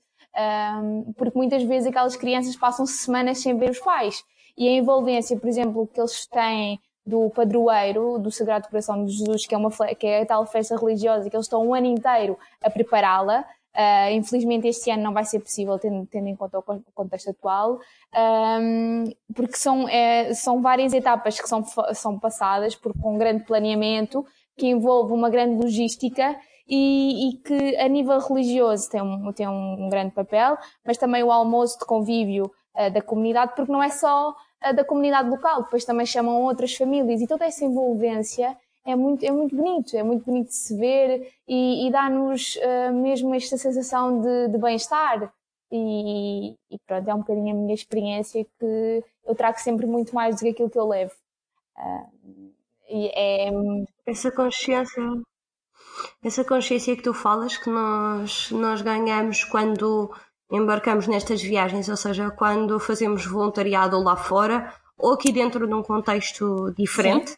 um, 0.83 1.13
porque 1.13 1.37
muitas 1.37 1.63
vezes 1.63 1.89
aquelas 1.89 2.17
crianças 2.17 2.57
passam 2.57 2.87
semanas 2.87 3.39
sem 3.39 3.57
ver 3.57 3.71
os 3.71 3.79
pais. 3.79 4.25
E 4.57 4.69
a 4.69 4.73
envolvência, 4.73 5.37
por 5.39 5.49
exemplo, 5.49 5.87
que 5.87 6.01
eles 6.01 6.27
têm 6.27 6.81
do 7.05 7.31
padroeiro 7.31 8.19
do 8.19 8.31
Sagrado 8.31 8.69
Coração 8.69 9.05
de 9.05 9.13
Jesus, 9.13 9.47
que 9.47 9.55
é, 9.55 9.59
uma, 9.59 9.71
que 9.71 10.07
é 10.07 10.23
a 10.23 10.27
tal 10.27 10.47
festa 10.47 10.77
religiosa, 10.77 11.29
que 11.29 11.37
eles 11.37 11.47
estão 11.47 11.67
um 11.67 11.75
ano 11.75 11.87
inteiro 11.87 12.39
a 12.63 12.71
prepará-la. 12.71 13.45
Uh, 13.77 14.11
infelizmente 14.13 14.67
este 14.67 14.91
ano 14.91 15.05
não 15.05 15.13
vai 15.13 15.25
ser 15.25 15.39
possível, 15.39 15.79
tendo, 15.79 16.05
tendo 16.07 16.27
em 16.27 16.35
conta 16.35 16.59
o 16.59 16.63
contexto 16.93 17.31
atual, 17.31 17.79
um, 18.61 19.05
porque 19.33 19.57
são, 19.57 19.89
é, 19.89 20.35
são 20.35 20.61
várias 20.61 20.93
etapas 20.93 21.41
que 21.41 21.49
são, 21.49 21.65
são 21.95 22.19
passadas 22.19 22.75
por, 22.75 22.93
um 23.05 23.17
grande 23.17 23.45
planeamento, 23.45 24.27
que 24.57 24.67
envolve 24.67 25.13
uma 25.13 25.31
grande 25.31 25.63
logística 25.63 26.37
e, 26.69 27.29
e, 27.29 27.37
que 27.37 27.77
a 27.77 27.89
nível 27.89 28.19
religioso 28.19 28.91
tem 28.91 29.01
um, 29.01 29.33
tem 29.33 29.49
um, 29.49 29.89
grande 29.89 30.13
papel, 30.13 30.59
mas 30.85 30.99
também 30.99 31.23
o 31.23 31.31
almoço 31.31 31.79
de 31.79 31.87
convívio 31.87 32.51
uh, 32.77 32.91
da 32.93 33.01
comunidade, 33.01 33.53
porque 33.55 33.71
não 33.71 33.83
é 33.83 33.89
só 33.89 34.35
da 34.75 34.85
comunidade 34.85 35.31
local, 35.31 35.63
depois 35.63 35.87
também 35.87 36.05
chamam 36.05 36.43
outras 36.43 36.75
famílias. 36.75 37.23
E 37.23 37.27
toda 37.27 37.47
essa 37.47 37.65
envolvência 37.65 38.55
é 38.85 38.97
muito, 38.97 39.25
é 39.25 39.31
muito 39.31 39.55
bonito, 39.55 39.97
é 39.97 40.03
muito 40.03 40.25
bonito 40.25 40.49
de 40.49 40.55
se 40.55 40.77
ver 40.77 41.33
e, 41.47 41.87
e 41.87 41.91
dá-nos 41.91 42.57
uh, 42.57 42.93
mesmo 42.93 43.35
esta 43.35 43.57
sensação 43.57 44.21
de, 44.21 44.49
de 44.49 44.59
bem-estar. 44.59 45.33
E, 45.73 46.57
e, 46.71 46.79
pronto, 46.87 47.09
é 47.09 47.15
um 47.15 47.19
bocadinho 47.19 47.55
a 47.55 47.59
minha 47.59 47.75
experiência 47.75 48.45
que 48.59 49.05
eu 49.25 49.35
trago 49.37 49.61
sempre 49.61 49.87
muito 49.87 50.15
mais 50.15 50.37
do 50.37 50.41
que 50.41 50.49
aquilo 50.49 50.71
que 50.71 50.79
eu 50.79 50.89
levo. 50.89 51.13
Uh, 51.77 52.53
e 52.89 53.07
é... 53.15 53.51
Essa 54.05 54.33
consciência, 54.33 55.03
essa 56.25 56.45
consciência 56.45 56.97
que 56.97 57.03
tu 57.03 57.15
falas 57.15 57.57
que 57.57 57.71
nós, 57.71 58.51
nós 58.51 58.83
ganhamos 58.83 59.45
quando 59.45 60.13
embarcamos 60.51 61.07
nestas 61.07 61.41
viagens, 61.41 61.89
ou 61.89 61.97
seja, 61.97 62.31
quando 62.31 62.81
fazemos 62.81 63.25
voluntariado 63.25 64.03
lá 64.03 64.17
fora 64.17 64.75
ou 64.99 65.15
aqui 65.15 65.33
dentro 65.33 65.67
de 65.67 65.73
um 65.73 65.83
contexto 65.83 66.75
diferente, 66.77 67.31
Sim. 67.31 67.37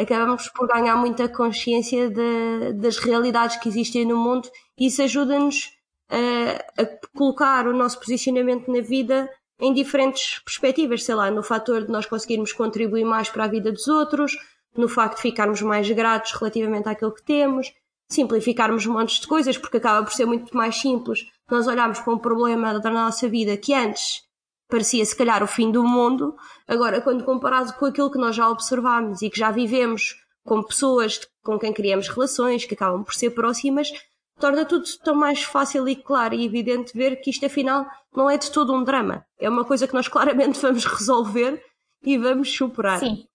Acabamos 0.00 0.48
por 0.48 0.66
ganhar 0.66 0.96
muita 0.96 1.28
consciência 1.28 2.08
de, 2.08 2.72
das 2.74 2.98
realidades 2.98 3.56
que 3.56 3.68
existem 3.68 4.04
no 4.04 4.16
mundo. 4.16 4.48
E 4.78 4.86
isso 4.86 5.02
ajuda-nos 5.02 5.70
a, 6.08 6.82
a 6.82 6.86
colocar 7.16 7.66
o 7.66 7.72
nosso 7.72 7.98
posicionamento 7.98 8.70
na 8.72 8.80
vida 8.80 9.28
em 9.60 9.74
diferentes 9.74 10.38
perspectivas, 10.38 11.04
sei 11.04 11.14
lá, 11.14 11.30
no 11.30 11.42
fator 11.42 11.84
de 11.84 11.92
nós 11.92 12.06
conseguirmos 12.06 12.52
contribuir 12.52 13.04
mais 13.04 13.28
para 13.28 13.44
a 13.44 13.48
vida 13.48 13.70
dos 13.70 13.86
outros, 13.88 14.36
no 14.74 14.88
facto 14.88 15.16
de 15.16 15.22
ficarmos 15.22 15.60
mais 15.60 15.90
gratos 15.90 16.32
relativamente 16.32 16.88
àquilo 16.88 17.12
que 17.12 17.22
temos, 17.22 17.72
simplificarmos 18.08 18.86
montes 18.86 19.20
de 19.20 19.26
coisas, 19.26 19.58
porque 19.58 19.76
acaba 19.76 20.04
por 20.04 20.12
ser 20.12 20.24
muito 20.24 20.56
mais 20.56 20.80
simples 20.80 21.26
nós 21.50 21.66
olharmos 21.66 22.00
para 22.00 22.14
um 22.14 22.18
problema 22.18 22.78
da 22.78 22.90
nossa 22.90 23.28
vida 23.28 23.56
que 23.56 23.74
antes 23.74 24.22
parecia 24.70 25.04
se 25.04 25.16
calhar 25.16 25.42
o 25.42 25.46
fim 25.46 25.70
do 25.70 25.82
mundo, 25.82 26.34
agora 26.66 27.00
quando 27.00 27.24
comparado 27.24 27.72
com 27.74 27.86
aquilo 27.86 28.10
que 28.10 28.18
nós 28.18 28.34
já 28.34 28.48
observamos 28.48 29.20
e 29.22 29.28
que 29.28 29.38
já 29.38 29.50
vivemos 29.50 30.16
com 30.44 30.62
pessoas 30.62 31.20
com 31.42 31.58
quem 31.58 31.72
criamos 31.72 32.08
relações, 32.08 32.64
que 32.64 32.74
acabam 32.74 33.04
por 33.04 33.14
ser 33.14 33.30
próximas, 33.30 33.90
torna 34.38 34.64
tudo 34.64 34.84
tão 35.04 35.14
mais 35.14 35.42
fácil 35.42 35.88
e 35.88 35.94
claro 35.94 36.34
e 36.34 36.44
evidente 36.44 36.96
ver 36.96 37.16
que 37.16 37.30
isto 37.30 37.44
afinal 37.44 37.86
não 38.14 38.30
é 38.30 38.38
de 38.38 38.50
todo 38.50 38.72
um 38.72 38.82
drama. 38.82 39.24
É 39.38 39.48
uma 39.48 39.64
coisa 39.64 39.86
que 39.86 39.94
nós 39.94 40.06
claramente 40.08 40.60
vamos 40.60 40.84
resolver 40.84 41.62
e 42.02 42.16
vamos 42.16 42.50
superar. 42.52 42.98
Sim. 42.98 43.26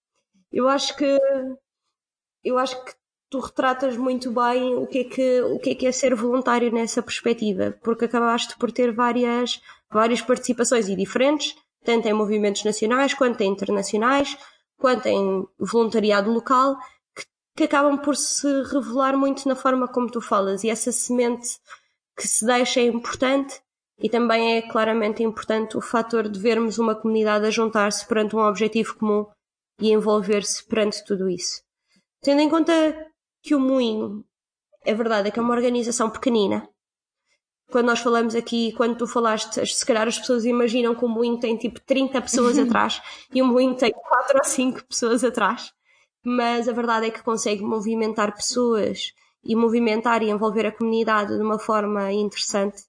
Eu 0.51 0.67
acho 0.67 0.95
que 0.95 1.19
eu 2.43 2.57
acho 2.57 2.83
que 2.85 2.93
tu 3.29 3.39
retratas 3.39 3.97
muito 3.97 4.31
bem 4.31 4.75
o 4.75 4.85
que, 4.85 4.99
é 4.99 5.03
que, 5.03 5.41
o 5.41 5.59
que 5.59 5.71
é 5.71 5.75
que 5.75 5.87
é 5.87 5.91
ser 5.91 6.13
voluntário 6.15 6.71
nessa 6.71 7.01
perspectiva, 7.01 7.75
porque 7.83 8.05
acabaste 8.05 8.55
por 8.57 8.71
ter 8.71 8.93
várias, 8.93 9.59
várias 9.91 10.21
participações 10.21 10.87
e 10.87 10.95
diferentes, 10.95 11.55
tanto 11.83 12.07
em 12.07 12.13
movimentos 12.13 12.63
nacionais 12.63 13.13
quanto 13.13 13.41
em 13.41 13.51
internacionais, 13.51 14.37
quanto 14.77 15.07
em 15.07 15.47
voluntariado 15.59 16.31
local, 16.31 16.77
que, 17.15 17.25
que 17.55 17.63
acabam 17.63 17.97
por 17.97 18.15
se 18.15 18.47
revelar 18.63 19.15
muito 19.17 19.47
na 19.47 19.55
forma 19.55 19.87
como 19.87 20.11
tu 20.11 20.19
falas. 20.19 20.63
E 20.63 20.69
essa 20.69 20.91
semente 20.91 21.59
que 22.17 22.27
se 22.27 22.45
deixa 22.45 22.79
é 22.79 22.85
importante 22.85 23.61
e 23.99 24.09
também 24.09 24.57
é 24.57 24.61
claramente 24.61 25.23
importante 25.23 25.77
o 25.77 25.81
fator 25.81 26.27
de 26.27 26.39
vermos 26.39 26.77
uma 26.77 26.95
comunidade 26.95 27.45
a 27.45 27.51
juntar-se 27.51 28.05
perante 28.05 28.35
um 28.35 28.39
objetivo 28.39 28.95
comum 28.95 29.25
e 29.79 29.91
envolver-se 29.91 30.65
perante 30.65 31.03
tudo 31.05 31.29
isso. 31.29 31.61
Tendo 32.21 32.41
em 32.41 32.49
conta 32.49 32.73
que 33.41 33.55
o 33.55 33.59
Moinho, 33.59 34.25
é 34.83 34.93
verdade, 34.93 35.27
é 35.27 35.31
que 35.31 35.39
é 35.39 35.41
uma 35.41 35.53
organização 35.53 36.09
pequenina. 36.09 36.67
Quando 37.71 37.87
nós 37.87 37.99
falamos 37.99 38.35
aqui, 38.35 38.71
quando 38.73 38.97
tu 38.97 39.07
falaste, 39.07 39.65
se 39.65 39.85
calhar 39.85 40.07
as 40.07 40.19
pessoas 40.19 40.45
imaginam 40.45 40.95
que 40.95 41.03
o 41.03 41.09
Moinho 41.09 41.39
tem 41.39 41.57
tipo 41.57 41.79
30 41.81 42.21
pessoas 42.21 42.57
atrás 42.59 43.01
e 43.33 43.41
o 43.41 43.45
Moinho 43.45 43.75
tem 43.75 43.91
4 43.91 44.37
ou 44.37 44.43
5 44.43 44.85
pessoas 44.85 45.23
atrás. 45.23 45.73
Mas 46.23 46.67
a 46.67 46.71
verdade 46.71 47.07
é 47.07 47.09
que 47.09 47.23
consegue 47.23 47.61
movimentar 47.61 48.35
pessoas 48.35 49.13
e 49.43 49.55
movimentar 49.55 50.23
e 50.23 50.29
envolver 50.29 50.65
a 50.65 50.71
comunidade 50.71 51.35
de 51.35 51.43
uma 51.43 51.59
forma 51.59 52.11
interessante. 52.11 52.83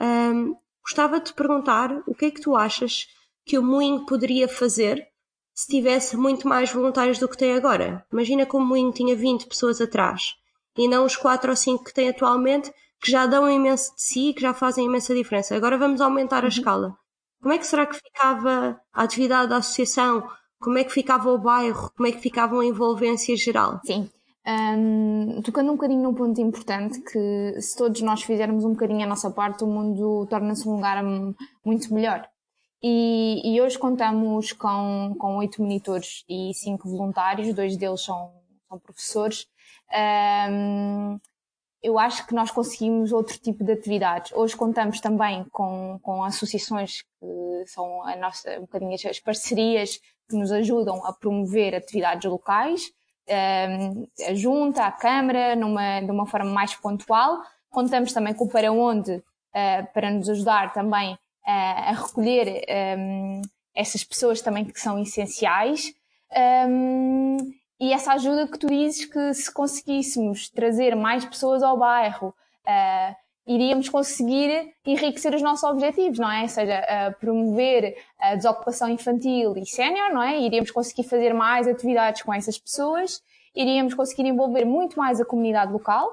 Um, 0.00 0.56
gostava 0.82 1.18
de 1.18 1.26
te 1.26 1.34
perguntar 1.34 2.02
o 2.06 2.14
que 2.14 2.26
é 2.26 2.30
que 2.30 2.40
tu 2.40 2.56
achas 2.56 3.06
que 3.44 3.58
o 3.58 3.62
Moinho 3.62 4.06
poderia 4.06 4.48
fazer 4.48 5.06
se 5.54 5.66
tivesse 5.66 6.16
muito 6.16 6.48
mais 6.48 6.72
voluntários 6.72 7.18
do 7.18 7.28
que 7.28 7.36
tem 7.36 7.52
agora. 7.52 8.04
Imagina 8.10 8.46
como 8.46 8.64
o 8.64 8.68
Moinho 8.68 8.92
tinha 8.92 9.14
20 9.14 9.46
pessoas 9.46 9.80
atrás 9.80 10.34
e 10.76 10.88
não 10.88 11.04
os 11.04 11.16
4 11.16 11.50
ou 11.50 11.56
5 11.56 11.84
que 11.84 11.92
tem 11.92 12.08
atualmente, 12.08 12.72
que 13.02 13.10
já 13.10 13.26
dão 13.26 13.50
imenso 13.50 13.94
de 13.96 14.02
si, 14.02 14.32
que 14.32 14.40
já 14.40 14.54
fazem 14.54 14.86
imensa 14.86 15.12
diferença. 15.12 15.56
Agora 15.56 15.76
vamos 15.76 16.00
aumentar 16.00 16.38
a 16.38 16.42
uhum. 16.42 16.48
escala. 16.48 16.96
Como 17.42 17.52
é 17.52 17.58
que 17.58 17.66
será 17.66 17.84
que 17.84 17.96
ficava 17.96 18.80
a 18.92 19.02
atividade 19.02 19.50
da 19.50 19.56
associação? 19.56 20.22
Como 20.60 20.78
é 20.78 20.84
que 20.84 20.92
ficava 20.92 21.28
o 21.28 21.38
bairro? 21.38 21.90
Como 21.96 22.06
é 22.06 22.12
que 22.12 22.20
ficava 22.20 22.60
a 22.60 22.64
envolvência 22.64 23.36
geral? 23.36 23.80
Sim. 23.84 24.08
Um, 24.46 25.42
tocando 25.42 25.70
um 25.70 25.74
bocadinho 25.74 26.02
num 26.02 26.14
ponto 26.14 26.40
importante, 26.40 27.00
que 27.00 27.60
se 27.60 27.76
todos 27.76 28.00
nós 28.02 28.22
fizermos 28.22 28.64
um 28.64 28.70
bocadinho 28.70 29.02
a 29.02 29.08
nossa 29.08 29.30
parte, 29.30 29.64
o 29.64 29.66
mundo 29.66 30.26
torna-se 30.30 30.68
um 30.68 30.76
lugar 30.76 31.02
muito 31.64 31.92
melhor. 31.92 32.28
E, 32.80 33.40
e, 33.44 33.60
hoje 33.60 33.78
contamos 33.78 34.52
com, 34.52 35.14
com 35.18 35.36
oito 35.38 35.62
monitores 35.62 36.24
e 36.28 36.52
cinco 36.54 36.88
voluntários, 36.88 37.54
dois 37.54 37.76
deles 37.76 38.02
são, 38.02 38.32
são 38.68 38.78
professores. 38.78 39.46
Um, 40.50 41.20
eu 41.82 41.98
acho 41.98 42.26
que 42.26 42.34
nós 42.34 42.50
conseguimos 42.50 43.12
outro 43.12 43.36
tipo 43.38 43.64
de 43.64 43.72
atividades. 43.72 44.32
Hoje 44.32 44.56
contamos 44.56 45.00
também 45.00 45.44
com, 45.50 45.98
com 46.02 46.22
associações 46.22 47.02
que 47.02 47.64
são 47.66 48.02
a 48.06 48.14
nossa, 48.16 48.56
um 48.58 48.62
bocadinho 48.62 48.94
as 48.94 49.18
parcerias 49.18 49.98
que 50.28 50.36
nos 50.36 50.52
ajudam 50.52 51.04
a 51.04 51.12
promover 51.12 51.74
atividades 51.74 52.30
locais, 52.30 52.82
um, 53.28 54.06
a 54.28 54.34
junta, 54.34 54.84
a 54.84 54.92
Câmara, 54.92 55.56
numa, 55.56 56.00
de 56.00 56.10
uma 56.10 56.26
forma 56.26 56.50
mais 56.50 56.74
pontual. 56.74 57.38
Contamos 57.68 58.12
também 58.12 58.34
com 58.34 58.44
o 58.44 58.48
Para 58.48 58.70
Onde, 58.70 59.16
uh, 59.16 59.92
para 59.92 60.10
nos 60.10 60.28
ajudar 60.28 60.72
também 60.72 61.14
uh, 61.14 61.18
a 61.46 61.92
recolher 61.92 62.64
um, 62.96 63.42
essas 63.74 64.04
pessoas 64.04 64.40
também 64.40 64.64
que 64.64 64.78
são 64.78 65.00
essenciais. 65.00 65.92
Um, 66.68 67.36
e 67.82 67.92
essa 67.92 68.12
ajuda 68.12 68.46
que 68.46 68.56
tu 68.56 68.68
dizes 68.68 69.06
que 69.06 69.34
se 69.34 69.52
conseguíssemos 69.52 70.48
trazer 70.48 70.94
mais 70.94 71.24
pessoas 71.24 71.64
ao 71.64 71.76
bairro, 71.76 72.28
uh, 72.28 73.16
iríamos 73.44 73.88
conseguir 73.88 74.72
enriquecer 74.86 75.34
os 75.34 75.42
nossos 75.42 75.68
objetivos, 75.68 76.16
não 76.16 76.30
é? 76.30 76.42
Ou 76.42 76.48
seja, 76.48 76.80
uh, 76.80 77.18
promover 77.18 77.96
a 78.20 78.36
desocupação 78.36 78.88
infantil 78.88 79.56
e 79.56 79.66
sénior, 79.66 80.12
não 80.12 80.22
é? 80.22 80.38
Iríamos 80.38 80.70
conseguir 80.70 81.02
fazer 81.02 81.34
mais 81.34 81.66
atividades 81.66 82.22
com 82.22 82.32
essas 82.32 82.56
pessoas, 82.56 83.20
iríamos 83.52 83.94
conseguir 83.94 84.28
envolver 84.28 84.64
muito 84.64 84.96
mais 84.96 85.20
a 85.20 85.24
comunidade 85.24 85.72
local. 85.72 86.08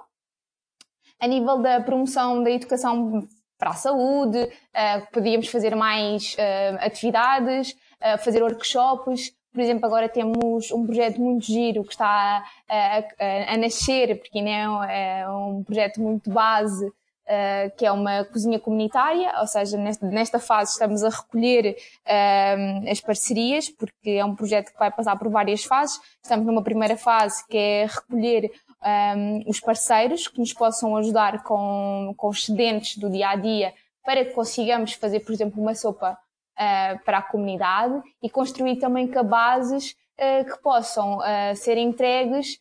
A 1.20 1.28
nível 1.28 1.60
da 1.60 1.80
promoção 1.82 2.42
da 2.42 2.50
educação 2.50 3.28
para 3.60 3.70
a 3.70 3.76
saúde, 3.76 4.40
uh, 4.40 5.12
podíamos 5.14 5.48
fazer 5.50 5.76
mais 5.76 6.36
atividades, 6.80 7.76
fazer 8.24 8.42
workshops, 8.42 9.38
por 9.51 9.62
exemplo, 9.62 9.86
agora 9.86 10.08
temos 10.08 10.72
um 10.72 10.86
projeto 10.86 11.20
muito 11.20 11.46
giro 11.46 11.84
que 11.84 11.91
está 11.91 12.44
a, 12.70 12.98
a, 12.98 13.53
a 13.53 13.58
nascer, 13.58 14.20
porque 14.20 14.38
ainda 14.38 14.91
é, 14.91 15.22
é 15.22 15.29
um 15.29 15.63
projeto 15.63 16.00
muito 16.00 16.29
base, 16.29 16.86
uh, 17.29 17.77
que 17.77 17.86
é 17.86 17.91
uma 17.91 18.25
cozinha 18.25 18.60
comunitária, 18.60 19.32
ou 19.39 19.48
seja, 19.48 19.77
nesta, 19.77 20.08
nesta 20.08 20.39
fase 20.39 20.72
estamos 20.72 21.03
a 21.03 21.10
recolher 21.10 21.75
uh, 22.06 22.89
as 22.89 23.00
parcerias, 23.00 23.70
porque 23.70 24.12
é 24.12 24.25
um 24.25 24.36
projeto 24.36 24.72
que 24.72 24.79
vai 24.79 24.91
passar 24.91 25.18
por 25.18 25.29
várias 25.29 25.63
fases. 25.63 26.00
Estamos 26.22 26.46
numa 26.46 26.63
primeira 26.63 26.98
fase 26.98 27.46
que 27.48 27.58
é 27.58 27.86
recolher 27.86 28.51
um, 28.82 28.88
ehm, 28.88 29.44
os 29.48 29.60
parceiros 29.60 30.27
que 30.27 30.39
nos 30.39 30.53
possam 30.53 30.96
ajudar 30.98 31.44
com, 31.44 32.13
com 32.18 32.29
excedentes 32.32 32.98
do 32.98 33.10
dia 33.10 33.29
a 33.29 33.36
dia 33.36 33.74
para 34.03 34.25
que 34.25 34.32
consigamos 34.32 34.94
fazer, 34.94 35.20
por 35.20 35.34
exemplo, 35.34 35.62
uma 35.62 35.75
sopa 35.75 36.18
uh, 36.60 37.00
para 37.06 37.20
a 37.20 37.22
comunidade 37.22 38.01
e 38.22 38.30
construir 38.30 38.78
também 38.78 39.08
cabazes 39.08 39.96
uh, 40.20 40.46
que 40.46 40.62
possam 40.62 41.20
uh, 41.20 41.56
ser 41.56 41.78
entregues 41.78 42.60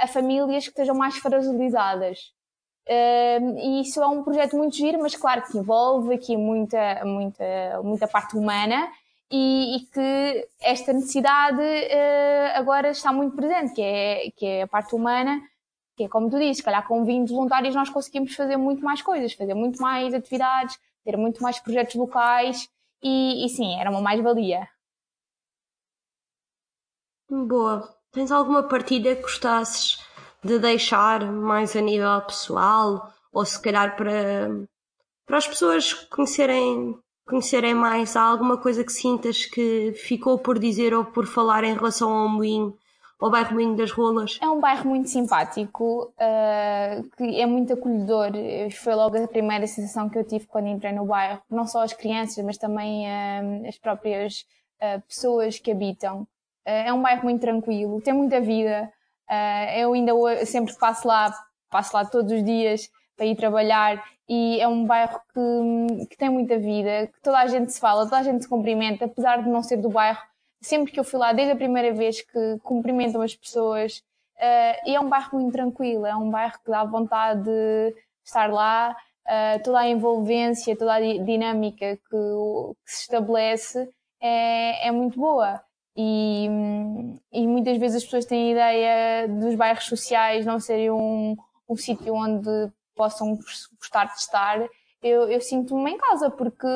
a 0.00 0.06
famílias 0.06 0.62
que 0.62 0.70
estejam 0.70 0.94
mais 0.94 1.16
fragilizadas. 1.16 2.32
e 2.88 3.80
isso 3.80 4.00
é 4.00 4.06
um 4.06 4.22
projeto 4.22 4.56
muito 4.56 4.76
giro, 4.76 5.00
mas 5.00 5.16
claro 5.16 5.42
que 5.42 5.58
envolve 5.58 6.14
aqui 6.14 6.36
muita, 6.36 7.04
muita, 7.04 7.44
muita 7.82 8.06
parte 8.06 8.36
humana 8.36 8.88
e, 9.28 9.76
e 9.76 9.80
que 9.86 10.48
esta 10.60 10.92
necessidade 10.92 11.60
agora 12.54 12.90
está 12.90 13.12
muito 13.12 13.34
presente, 13.34 13.74
que 13.74 13.82
é, 13.82 14.30
que 14.36 14.46
é 14.46 14.62
a 14.62 14.68
parte 14.68 14.94
humana 14.94 15.42
que 15.96 16.04
é 16.04 16.08
como 16.08 16.30
tu 16.30 16.38
dizes, 16.38 16.58
se 16.58 16.62
calhar 16.62 16.86
com 16.86 17.04
20 17.04 17.30
voluntários 17.30 17.74
nós 17.74 17.90
conseguimos 17.90 18.36
fazer 18.36 18.56
muito 18.56 18.84
mais 18.84 19.02
coisas, 19.02 19.32
fazer 19.32 19.54
muito 19.54 19.82
mais 19.82 20.14
atividades, 20.14 20.78
ter 21.04 21.16
muito 21.16 21.42
mais 21.42 21.58
projetos 21.58 21.96
locais 21.96 22.68
e, 23.02 23.44
e 23.44 23.48
sim, 23.48 23.78
era 23.80 23.90
uma 23.90 24.00
mais-valia. 24.00 24.68
Boa. 27.28 27.94
Tens 28.12 28.30
alguma 28.30 28.62
partida 28.62 29.14
que 29.14 29.22
gostasses 29.22 29.98
de 30.42 30.58
deixar 30.58 31.24
mais 31.30 31.74
a 31.76 31.80
nível 31.80 32.20
pessoal 32.22 33.12
ou 33.32 33.44
se 33.44 33.60
calhar 33.60 33.96
para, 33.96 34.48
para 35.26 35.36
as 35.36 35.46
pessoas 35.46 35.92
conhecerem, 35.92 36.98
conhecerem 37.26 37.74
mais? 37.74 38.16
Há 38.16 38.22
alguma 38.22 38.56
coisa 38.56 38.84
que 38.84 38.92
sintas 38.92 39.44
que 39.44 39.92
ficou 39.92 40.38
por 40.38 40.58
dizer 40.58 40.94
ou 40.94 41.04
por 41.04 41.26
falar 41.26 41.64
em 41.64 41.74
relação 41.74 42.10
ao 42.12 42.28
moinho 42.28 42.78
ao 43.18 43.30
bairro 43.30 43.54
Moinho 43.54 43.76
das 43.76 43.90
Rolas? 43.90 44.38
É 44.42 44.48
um 44.48 44.60
bairro 44.60 44.88
muito 44.88 45.08
simpático, 45.08 46.12
uh, 46.12 47.10
que 47.16 47.40
é 47.40 47.46
muito 47.46 47.72
acolhedor. 47.72 48.30
Foi 48.72 48.94
logo 48.94 49.22
a 49.22 49.28
primeira 49.28 49.66
sensação 49.66 50.08
que 50.08 50.18
eu 50.18 50.24
tive 50.24 50.46
quando 50.46 50.68
entrei 50.68 50.92
no 50.92 51.06
bairro. 51.06 51.40
Não 51.50 51.66
só 51.66 51.82
as 51.82 51.92
crianças, 51.92 52.44
mas 52.44 52.58
também 52.58 53.06
uh, 53.06 53.68
as 53.68 53.78
próprias 53.78 54.44
uh, 54.82 55.00
pessoas 55.06 55.58
que 55.58 55.70
habitam. 55.70 56.26
é 56.64 56.92
um 56.92 57.02
bairro 57.02 57.24
muito 57.24 57.40
tranquilo, 57.40 58.00
tem 58.00 58.12
muita 58.14 58.40
vida. 58.40 58.92
eu 59.76 59.92
ainda 59.92 60.12
sempre 60.44 60.74
passo 60.76 61.06
lá, 61.08 61.32
passo 61.70 61.96
lá 61.96 62.04
todos 62.04 62.32
os 62.32 62.44
dias 62.44 62.90
para 63.16 63.26
ir 63.26 63.36
trabalhar 63.36 64.04
e 64.28 64.60
é 64.60 64.68
um 64.68 64.84
bairro 64.84 65.20
que, 65.32 66.06
que 66.06 66.16
tem 66.16 66.28
muita 66.28 66.58
vida, 66.58 67.06
que 67.06 67.20
toda 67.22 67.38
a 67.38 67.46
gente 67.46 67.72
se 67.72 67.80
fala, 67.80 68.04
toda 68.04 68.18
a 68.18 68.22
gente 68.22 68.42
se 68.42 68.48
cumprimenta, 68.48 69.04
apesar 69.04 69.42
de 69.42 69.48
não 69.48 69.62
ser 69.62 69.76
do 69.76 69.88
bairro, 69.88 70.20
sempre 70.60 70.92
que 70.92 70.98
eu 71.00 71.04
fui 71.04 71.18
lá, 71.18 71.32
desde 71.32 71.52
a 71.52 71.56
primeira 71.56 71.92
vez 71.92 72.22
que 72.22 72.58
cumprimentam 72.62 73.22
as 73.22 73.34
pessoas, 73.34 73.98
uh, 74.36 74.88
e 74.88 74.94
é 74.94 75.00
um 75.00 75.08
bairro 75.08 75.38
muito 75.38 75.52
tranquilo, 75.52 76.06
é 76.06 76.16
um 76.16 76.30
bairro 76.30 76.58
que 76.64 76.70
dá 76.70 76.84
vontade 76.84 77.44
de 77.44 77.94
estar 78.24 78.50
lá, 78.50 78.96
uh, 79.26 79.62
toda 79.62 79.80
a 79.80 79.88
envolvência, 79.88 80.76
toda 80.76 80.94
a 80.94 81.00
dinâmica 81.00 81.96
que, 81.96 82.10
que 82.10 82.92
se 82.92 83.02
estabelece 83.02 83.88
é, 84.20 84.88
é 84.88 84.90
muito 84.90 85.18
boa. 85.18 85.60
E, 85.96 86.46
e, 87.32 87.46
muitas 87.46 87.78
vezes 87.78 87.98
as 87.98 88.04
pessoas 88.04 88.26
têm 88.26 88.48
a 88.48 88.52
ideia 88.52 89.28
dos 89.28 89.54
bairros 89.54 89.86
sociais 89.86 90.44
não 90.44 90.60
serem 90.60 90.90
um, 90.90 91.34
um 91.66 91.74
sítio 91.74 92.14
onde 92.14 92.50
possam 92.94 93.38
gostar 93.78 94.04
de 94.04 94.20
estar 94.20 94.68
eu, 95.06 95.28
eu 95.30 95.40
sinto-me 95.40 95.92
em 95.92 95.98
casa, 95.98 96.30
porque 96.30 96.66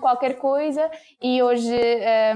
qualquer 0.00 0.38
coisa, 0.38 0.90
e 1.20 1.42
hoje 1.42 1.74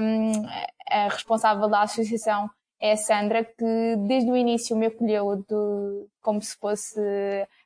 um, 0.01 0.45
a 0.89 1.09
responsável 1.09 1.67
da 1.67 1.81
associação 1.81 2.49
é 2.79 2.93
a 2.93 2.97
Sandra, 2.97 3.43
que 3.43 3.95
desde 4.07 4.29
o 4.29 4.35
início 4.35 4.75
me 4.75 4.87
acolheu 4.87 5.37
de, 5.37 6.07
como 6.21 6.41
se 6.41 6.55
fosse 6.57 6.99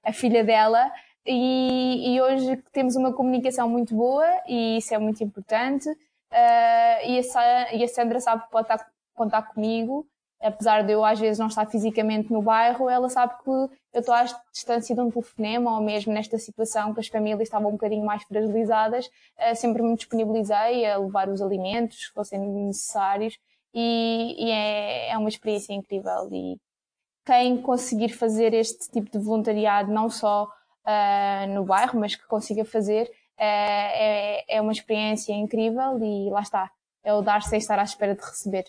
a 0.03 0.13
filha 0.13 0.43
dela, 0.43 0.91
e, 1.25 2.15
e, 2.15 2.21
hoje 2.21 2.55
temos 2.71 2.95
uma 2.95 3.11
comunicação 3.11 3.67
muito 3.67 3.93
boa 3.93 4.25
e 4.47 4.77
isso 4.77 4.93
é 4.93 4.97
muito 4.97 5.21
importante. 5.21 5.89
Uh, 5.89 7.05
e, 7.05 7.19
a, 7.35 7.75
e, 7.75 7.83
a, 7.83 7.87
Sandra 7.89 8.21
sabe 8.21 8.43
que 8.43 8.49
pode 8.49 8.71
estar, 8.71 8.87
contar 9.13 9.41
comigo 9.41 10.07
apesar 10.41 10.83
de 10.83 10.91
eu 10.91 11.03
às 11.03 11.19
vezes 11.19 11.39
não 11.39 11.47
estar 11.47 11.65
fisicamente 11.65 12.31
no 12.31 12.41
bairro, 12.41 12.89
ela 12.89 13.09
sabe 13.09 13.33
que 13.43 13.49
eu 13.49 13.99
estou 13.99 14.13
à 14.13 14.23
distância 14.51 14.95
de 14.95 15.01
um 15.01 15.09
telefonema 15.09 15.75
ou 15.75 15.83
mesmo 15.83 16.13
nesta 16.13 16.37
situação 16.37 16.93
que 16.93 16.99
as 16.99 17.07
famílias 17.07 17.41
estavam 17.41 17.69
um 17.69 17.73
bocadinho 17.73 18.05
mais 18.05 18.23
fragilizadas, 18.23 19.09
eh, 19.37 19.55
sempre 19.55 19.81
me 19.81 19.95
disponibilizei 19.95 20.85
a 20.85 20.97
levar 20.97 21.29
os 21.29 21.41
alimentos 21.41 22.07
que 22.07 22.13
fossem 22.13 22.39
necessários 22.39 23.37
e, 23.73 24.35
e 24.37 24.51
é, 24.51 25.09
é 25.11 25.17
uma 25.17 25.29
experiência 25.29 25.73
incrível 25.73 26.29
e 26.31 26.57
quem 27.25 27.61
conseguir 27.61 28.09
fazer 28.09 28.53
este 28.53 28.89
tipo 28.89 29.11
de 29.11 29.19
voluntariado 29.19 29.91
não 29.91 30.09
só 30.09 30.45
uh, 30.45 31.53
no 31.53 31.65
bairro, 31.65 31.99
mas 31.99 32.15
que 32.15 32.25
consiga 32.25 32.63
fazer, 32.63 33.03
uh, 33.03 33.09
é, 33.37 34.55
é 34.55 34.61
uma 34.61 34.71
experiência 34.71 35.33
incrível 35.33 35.99
e 36.01 36.29
lá 36.29 36.41
está, 36.41 36.71
é 37.03 37.13
o 37.13 37.21
dar 37.21 37.41
sem 37.43 37.59
estar 37.59 37.77
à 37.77 37.83
espera 37.83 38.15
de 38.15 38.21
receber. 38.21 38.63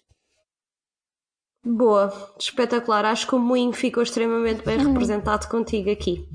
Boa, 1.64 2.12
espetacular. 2.38 3.05
Acho 3.05 3.27
que 3.27 3.35
o 3.35 3.38
Moinho 3.38 3.73
ficou 3.73 4.03
extremamente 4.03 4.64
bem 4.64 4.79
uhum. 4.79 4.92
representado 4.92 5.49
contigo 5.49 5.90
aqui. 5.90 6.27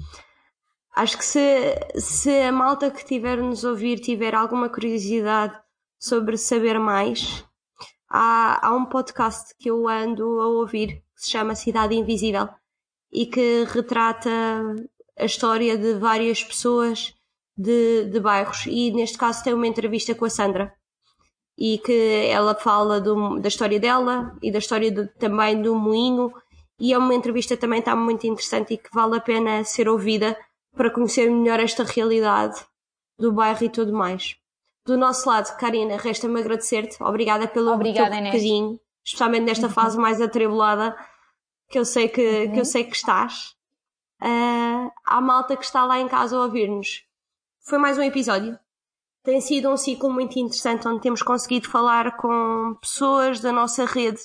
Acho 0.95 1.17
que 1.17 1.25
se, 1.25 1.39
se 1.97 2.41
a 2.41 2.51
malta 2.51 2.91
que 2.91 3.03
tiver 3.03 3.37
nos 3.37 3.63
ouvir 3.63 3.99
tiver 3.99 4.35
alguma 4.35 4.69
curiosidade 4.69 5.57
sobre 5.99 6.37
saber 6.37 6.77
mais, 6.77 7.43
há, 8.09 8.67
há 8.67 8.75
um 8.75 8.85
podcast 8.85 9.55
que 9.57 9.69
eu 9.69 9.87
ando 9.87 10.39
a 10.39 10.47
ouvir 10.47 11.03
que 11.15 11.23
se 11.23 11.31
chama 11.31 11.55
Cidade 11.55 11.95
Invisível 11.95 12.47
e 13.11 13.25
que 13.25 13.63
retrata 13.63 14.29
a 15.17 15.25
história 15.25 15.77
de 15.77 15.95
várias 15.95 16.43
pessoas 16.43 17.15
de, 17.57 18.05
de 18.05 18.19
bairros 18.19 18.65
e 18.67 18.91
neste 18.91 19.17
caso 19.17 19.43
tem 19.43 19.53
uma 19.53 19.67
entrevista 19.67 20.13
com 20.13 20.25
a 20.25 20.29
Sandra 20.29 20.73
e 21.57 21.77
que 21.77 22.27
ela 22.29 22.55
fala 22.55 22.99
do, 22.99 23.39
da 23.39 23.47
história 23.47 23.79
dela 23.79 24.35
e 24.41 24.51
da 24.51 24.59
história 24.59 24.91
de, 24.91 25.07
também 25.19 25.61
do 25.61 25.75
moinho 25.75 26.31
e 26.79 26.93
é 26.93 26.97
uma 26.97 27.13
entrevista 27.13 27.55
também 27.55 27.79
está 27.79 27.95
muito 27.95 28.25
interessante 28.25 28.73
e 28.73 28.77
que 28.77 28.89
vale 28.93 29.17
a 29.17 29.21
pena 29.21 29.63
ser 29.63 29.87
ouvida 29.87 30.37
para 30.75 30.89
conhecer 30.89 31.29
melhor 31.29 31.59
esta 31.59 31.83
realidade 31.83 32.59
do 33.17 33.31
bairro 33.31 33.63
e 33.63 33.69
tudo 33.69 33.93
mais. 33.93 34.35
Do 34.85 34.97
nosso 34.97 35.29
lado, 35.29 35.55
Karina, 35.57 35.95
resta-me 35.97 36.39
agradecer-te. 36.39 37.01
Obrigada 37.01 37.47
pelo 37.47 37.71
Obrigada, 37.71 38.09
teu 38.09 38.19
Inês. 38.19 38.33
bocadinho, 38.33 38.79
especialmente 39.03 39.45
nesta 39.45 39.69
fase 39.69 39.97
mais 39.97 40.19
atribulada 40.19 40.95
que 41.69 41.79
eu 41.79 41.85
sei 41.85 42.09
que, 42.09 42.49
que, 42.49 42.59
eu 42.59 42.65
sei 42.65 42.83
que 42.83 42.95
estás. 42.95 43.55
Uh, 44.21 44.91
à 45.05 45.21
malta 45.21 45.55
que 45.55 45.63
está 45.63 45.85
lá 45.85 45.99
em 45.99 46.07
casa 46.07 46.35
a 46.35 46.41
ouvir-nos. 46.41 47.05
Foi 47.61 47.77
mais 47.77 47.97
um 47.97 48.01
episódio. 48.01 48.59
Tem 49.23 49.39
sido 49.39 49.69
um 49.69 49.77
ciclo 49.77 50.11
muito 50.11 50.37
interessante 50.37 50.85
onde 50.85 51.01
temos 51.01 51.21
conseguido 51.21 51.69
falar 51.69 52.17
com 52.17 52.75
pessoas 52.81 53.39
da 53.39 53.53
nossa 53.53 53.85
rede 53.85 54.19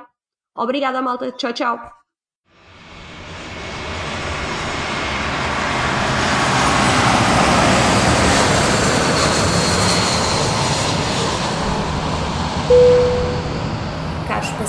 Obrigada, 0.56 1.02
malta. 1.02 1.30
Tchau, 1.32 1.52
tchau. 1.52 1.78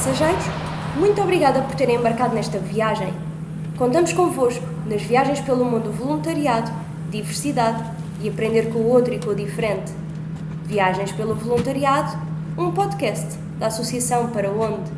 Passageiros, 0.07 0.45
muito 0.95 1.21
obrigada 1.21 1.61
por 1.61 1.75
terem 1.75 1.97
embarcado 1.97 2.33
nesta 2.33 2.57
viagem. 2.59 3.13
Contamos 3.77 4.13
convosco 4.13 4.63
nas 4.85 5.01
viagens 5.01 5.41
pelo 5.41 5.65
mundo 5.65 5.91
voluntariado, 5.91 6.71
diversidade 7.11 7.83
e 8.21 8.29
aprender 8.29 8.71
com 8.71 8.79
o 8.79 8.87
outro 8.87 9.13
e 9.13 9.19
com 9.19 9.31
o 9.31 9.35
diferente. 9.35 9.91
Viagens 10.65 11.11
pelo 11.11 11.35
Voluntariado, 11.35 12.17
um 12.57 12.71
podcast 12.71 13.37
da 13.59 13.67
Associação 13.67 14.29
Para 14.29 14.49
Onde 14.49 14.89